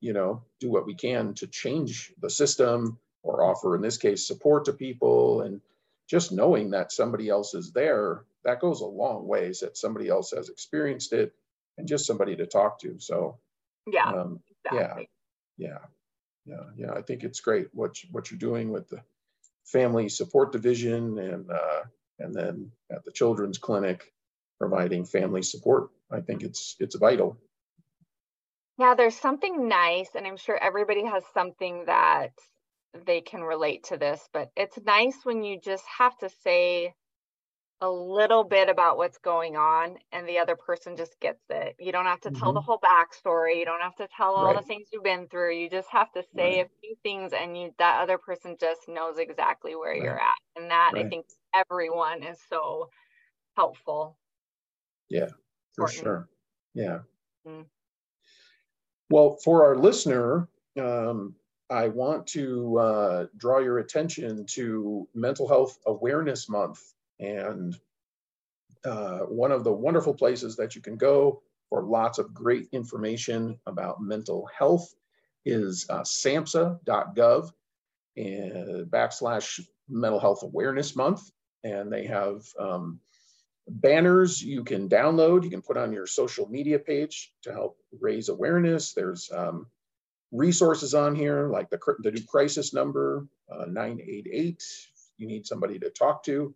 you 0.00 0.12
know, 0.12 0.44
do 0.60 0.70
what 0.70 0.86
we 0.86 0.94
can 0.94 1.34
to 1.34 1.46
change 1.48 2.12
the 2.20 2.30
system 2.30 2.98
or 3.24 3.42
offer, 3.42 3.74
in 3.74 3.82
this 3.82 3.96
case, 3.98 4.26
support 4.26 4.66
to 4.66 4.72
people 4.72 5.42
and, 5.42 5.60
just 6.06 6.32
knowing 6.32 6.70
that 6.70 6.92
somebody 6.92 7.28
else 7.28 7.54
is 7.54 7.72
there, 7.72 8.24
that 8.44 8.60
goes 8.60 8.82
a 8.82 8.86
long 8.86 9.26
ways 9.26 9.60
that 9.60 9.76
somebody 9.76 10.08
else 10.08 10.32
has 10.32 10.48
experienced 10.48 11.12
it 11.12 11.32
and 11.78 11.88
just 11.88 12.06
somebody 12.06 12.36
to 12.36 12.46
talk 12.46 12.78
to. 12.80 12.98
So, 12.98 13.38
Yeah, 13.86 14.10
um, 14.10 14.40
exactly. 14.66 15.08
yeah, 15.56 15.78
yeah, 16.44 16.64
yeah. 16.76 16.92
I 16.92 17.02
think 17.02 17.24
it's 17.24 17.40
great 17.40 17.68
what 17.72 18.02
you, 18.02 18.10
what 18.12 18.30
you're 18.30 18.38
doing 18.38 18.70
with 18.70 18.88
the 18.88 19.00
family 19.64 20.08
support 20.08 20.52
division 20.52 21.18
and 21.18 21.50
uh, 21.50 21.82
and 22.18 22.34
then 22.34 22.70
at 22.90 23.02
the 23.04 23.10
children's 23.10 23.58
clinic 23.58 24.12
providing 24.58 25.04
family 25.04 25.42
support. 25.42 25.88
I 26.10 26.20
think 26.20 26.42
it's 26.42 26.76
it's 26.80 26.96
vital. 26.96 27.38
Yeah, 28.78 28.94
there's 28.94 29.16
something 29.16 29.68
nice, 29.68 30.10
and 30.14 30.26
I'm 30.26 30.36
sure 30.36 30.56
everybody 30.56 31.06
has 31.06 31.24
something 31.32 31.86
that 31.86 32.32
they 33.06 33.20
can 33.20 33.42
relate 33.42 33.84
to 33.84 33.96
this, 33.96 34.28
but 34.32 34.50
it's 34.56 34.78
nice 34.80 35.16
when 35.24 35.42
you 35.44 35.60
just 35.60 35.84
have 35.98 36.16
to 36.18 36.28
say 36.28 36.94
a 37.80 37.90
little 37.90 38.44
bit 38.44 38.68
about 38.68 38.96
what's 38.96 39.18
going 39.18 39.56
on 39.56 39.98
and 40.12 40.28
the 40.28 40.38
other 40.38 40.56
person 40.56 40.96
just 40.96 41.18
gets 41.20 41.42
it. 41.50 41.76
You 41.78 41.92
don't 41.92 42.06
have 42.06 42.20
to 42.22 42.30
tell 42.30 42.52
the 42.54 42.60
Mhm. 42.60 42.64
whole 42.64 42.80
backstory. 42.80 43.56
You 43.58 43.64
don't 43.64 43.82
have 43.82 43.96
to 43.96 44.08
tell 44.16 44.34
all 44.34 44.54
the 44.54 44.62
things 44.62 44.88
you've 44.92 45.02
been 45.02 45.28
through. 45.28 45.54
You 45.54 45.68
just 45.68 45.88
have 45.90 46.10
to 46.12 46.22
say 46.36 46.60
Right. 46.60 46.66
a 46.66 46.68
few 46.80 46.96
things 47.02 47.32
and 47.32 47.56
you 47.58 47.74
that 47.78 48.00
other 48.02 48.18
person 48.18 48.56
just 48.58 48.88
knows 48.88 49.18
exactly 49.18 49.74
where 49.76 49.94
you're 49.94 50.18
at. 50.20 50.34
And 50.56 50.70
that 50.70 50.94
I 50.96 51.04
think 51.04 51.26
everyone 51.54 52.22
is 52.22 52.38
so 52.48 52.90
helpful. 53.56 54.18
Yeah, 55.08 55.28
for 55.74 55.84
Important. 55.84 56.04
sure. 56.04 56.28
Yeah. 56.74 57.00
Mm. 57.46 57.64
Well, 59.10 59.36
for 59.44 59.64
our 59.64 59.76
listener, 59.76 60.48
um, 60.78 61.36
I 61.70 61.88
want 61.88 62.26
to 62.28 62.78
uh, 62.78 63.26
draw 63.36 63.58
your 63.58 63.78
attention 63.78 64.44
to 64.50 65.08
Mental 65.14 65.48
Health 65.48 65.78
Awareness 65.86 66.48
Month. 66.48 66.82
And 67.18 67.76
uh, 68.84 69.20
one 69.20 69.50
of 69.50 69.64
the 69.64 69.72
wonderful 69.72 70.14
places 70.14 70.56
that 70.56 70.74
you 70.74 70.82
can 70.82 70.96
go 70.96 71.42
for 71.70 71.82
lots 71.82 72.18
of 72.18 72.34
great 72.34 72.68
information 72.72 73.58
about 73.66 74.02
mental 74.02 74.48
health 74.56 74.94
is 75.46 75.86
uh, 75.88 76.02
samhsa.gov 76.02 77.50
and 78.16 78.86
backslash 78.90 79.60
mental 79.88 80.20
health 80.20 80.42
awareness 80.42 80.94
month. 80.94 81.30
And 81.64 81.90
they 81.90 82.06
have 82.06 82.44
um, 82.58 83.00
banners 83.66 84.42
you 84.42 84.64
can 84.64 84.88
download, 84.88 85.44
you 85.44 85.50
can 85.50 85.62
put 85.62 85.78
on 85.78 85.92
your 85.92 86.06
social 86.06 86.46
media 86.48 86.78
page 86.78 87.32
to 87.42 87.52
help 87.52 87.78
raise 88.00 88.28
awareness. 88.28 88.92
There's 88.92 89.30
um, 89.32 89.66
resources 90.34 90.94
on 90.94 91.14
here 91.14 91.48
like 91.48 91.70
the, 91.70 91.78
the 92.00 92.10
new 92.10 92.24
crisis 92.24 92.74
number, 92.74 93.26
uh, 93.50 93.66
988. 93.66 94.62
You 95.16 95.26
need 95.26 95.46
somebody 95.46 95.78
to 95.78 95.90
talk 95.90 96.24
to. 96.24 96.54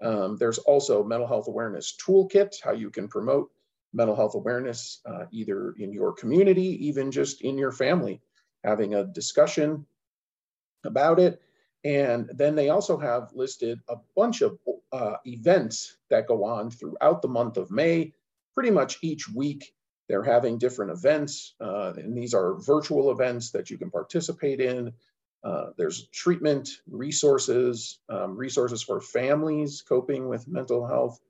Um, 0.00 0.36
there's 0.36 0.58
also 0.58 1.02
mental 1.02 1.26
health 1.26 1.48
awareness 1.48 1.96
toolkit, 1.96 2.54
how 2.62 2.72
you 2.72 2.90
can 2.90 3.08
promote 3.08 3.50
mental 3.92 4.14
health 4.14 4.34
awareness 4.34 5.00
uh, 5.06 5.24
either 5.32 5.74
in 5.78 5.92
your 5.92 6.12
community, 6.12 6.86
even 6.86 7.10
just 7.10 7.42
in 7.42 7.58
your 7.58 7.72
family, 7.72 8.20
having 8.62 8.94
a 8.94 9.04
discussion 9.04 9.84
about 10.84 11.18
it. 11.18 11.40
And 11.84 12.30
then 12.34 12.54
they 12.54 12.68
also 12.68 12.98
have 12.98 13.32
listed 13.34 13.80
a 13.88 13.96
bunch 14.16 14.42
of 14.42 14.58
uh, 14.92 15.16
events 15.24 15.96
that 16.10 16.28
go 16.28 16.44
on 16.44 16.70
throughout 16.70 17.22
the 17.22 17.28
month 17.28 17.56
of 17.56 17.70
May. 17.70 18.12
Pretty 18.54 18.70
much 18.70 18.98
each 19.02 19.28
week, 19.28 19.72
they're 20.08 20.22
having 20.22 20.58
different 20.58 20.92
events, 20.92 21.54
uh, 21.60 21.92
and 21.96 22.16
these 22.16 22.34
are 22.34 22.54
virtual 22.60 23.10
events 23.10 23.50
that 23.50 23.70
you 23.70 23.78
can 23.78 23.90
participate 23.90 24.60
in. 24.60 24.92
Uh, 25.44 25.66
there's 25.76 26.08
treatment 26.08 26.68
resources, 26.90 28.00
um, 28.08 28.36
resources 28.36 28.82
for 28.82 29.00
families 29.00 29.82
coping 29.86 30.28
with 30.28 30.48
mental 30.48 30.86
health, 30.86 31.20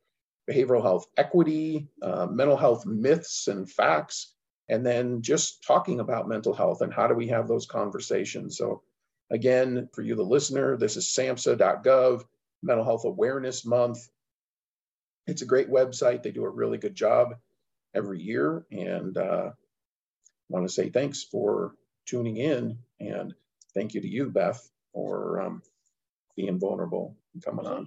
behavioral 0.50 0.82
health 0.82 1.06
equity, 1.16 1.88
uh, 2.02 2.26
mental 2.26 2.56
health 2.56 2.86
myths 2.86 3.48
and 3.48 3.70
facts, 3.70 4.32
and 4.68 4.84
then 4.86 5.20
just 5.20 5.62
talking 5.64 6.00
about 6.00 6.28
mental 6.28 6.54
health 6.54 6.80
and 6.80 6.92
how 6.92 7.06
do 7.06 7.14
we 7.14 7.28
have 7.28 7.48
those 7.48 7.66
conversations. 7.66 8.56
So 8.56 8.82
Again, 9.30 9.88
for 9.92 10.02
you, 10.02 10.14
the 10.14 10.22
listener, 10.22 10.76
this 10.76 10.96
is 10.96 11.06
samhsa.gov, 11.06 12.24
Mental 12.62 12.84
Health 12.84 13.04
Awareness 13.04 13.64
Month. 13.64 14.08
It's 15.26 15.42
a 15.42 15.46
great 15.46 15.68
website. 15.68 16.22
They 16.22 16.30
do 16.30 16.44
a 16.44 16.50
really 16.50 16.78
good 16.78 16.94
job 16.94 17.34
every 17.94 18.20
year. 18.20 18.64
And 18.70 19.16
uh, 19.16 19.50
want 20.48 20.66
to 20.66 20.72
say 20.72 20.90
thanks 20.90 21.22
for 21.22 21.72
tuning 22.06 22.36
in. 22.36 22.78
And 23.00 23.34
thank 23.74 23.94
you 23.94 24.00
to 24.00 24.08
you, 24.08 24.30
Beth, 24.30 24.68
for 24.92 25.40
um, 25.40 25.62
being 26.36 26.58
vulnerable 26.58 27.16
and 27.34 27.42
coming 27.42 27.66
on. 27.66 27.86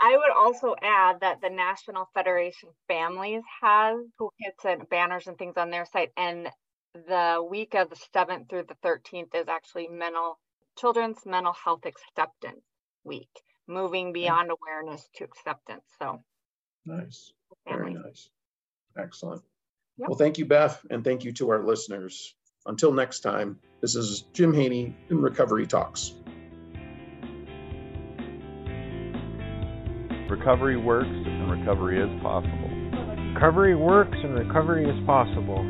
I 0.00 0.16
would 0.16 0.36
also 0.36 0.74
add 0.82 1.20
that 1.20 1.40
the 1.40 1.50
National 1.50 2.08
Federation 2.12 2.70
Families 2.88 3.42
has 3.60 3.98
toolkits 4.20 4.64
and 4.64 4.88
banners 4.88 5.28
and 5.28 5.38
things 5.38 5.56
on 5.56 5.70
their 5.70 5.86
site. 5.86 6.10
And 6.16 6.48
the 6.94 7.46
week 7.48 7.74
of 7.74 7.88
the 7.88 7.96
7th 8.14 8.48
through 8.48 8.64
the 8.64 8.76
13th 8.84 9.34
is 9.34 9.48
actually 9.48 9.88
mental 9.88 10.38
Children's 10.76 11.24
Mental 11.24 11.52
Health 11.52 11.86
Acceptance 11.86 12.64
Week, 13.04 13.30
moving 13.68 14.12
beyond 14.12 14.50
awareness 14.50 15.08
to 15.16 15.24
acceptance. 15.24 15.84
So 15.98 16.20
Nice. 16.84 17.32
Very 17.66 17.94
nice. 17.94 18.28
Excellent. 18.96 19.42
Yep. 19.98 20.08
Well, 20.08 20.18
thank 20.18 20.38
you, 20.38 20.46
Beth, 20.46 20.84
and 20.90 21.04
thank 21.04 21.24
you 21.24 21.32
to 21.34 21.50
our 21.50 21.62
listeners. 21.62 22.34
Until 22.66 22.92
next 22.92 23.20
time, 23.20 23.58
this 23.80 23.94
is 23.94 24.22
Jim 24.32 24.52
Hajny 24.52 24.94
in 25.10 25.20
Recovery 25.20 25.66
Talks. 25.66 26.14
Recovery 30.30 30.78
works 30.78 31.08
and 31.08 31.50
recovery 31.50 32.00
is 32.00 32.22
possible. 32.22 32.70
Recovery 33.34 33.74
works 33.74 34.16
and 34.22 34.34
recovery 34.34 34.88
is 34.88 35.06
possible. 35.06 35.62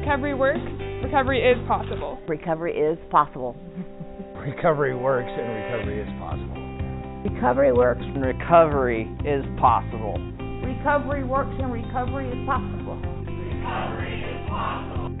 Recovery 0.00 0.34
works. 0.34 0.58
Recovery 1.04 1.40
is 1.42 1.68
possible. 1.68 2.18
Recovery 2.26 2.76
is 2.76 2.98
possible. 3.10 3.54
Recovery 4.34 4.96
works 4.96 5.30
and 5.30 5.48
recovery 5.54 6.00
is 6.00 6.08
possible. 6.18 7.34
Recovery 7.34 7.72
works. 7.72 8.00
And 8.02 8.22
recovery 8.22 9.02
is 9.24 9.44
possible 9.60 10.39
recovery 10.80 11.24
works 11.24 11.54
and 11.58 11.70
recovery 11.70 12.26
is 12.28 12.46
possible. 12.46 12.96
Recovery 12.96 14.22
is 14.22 14.48
possible. 14.48 15.19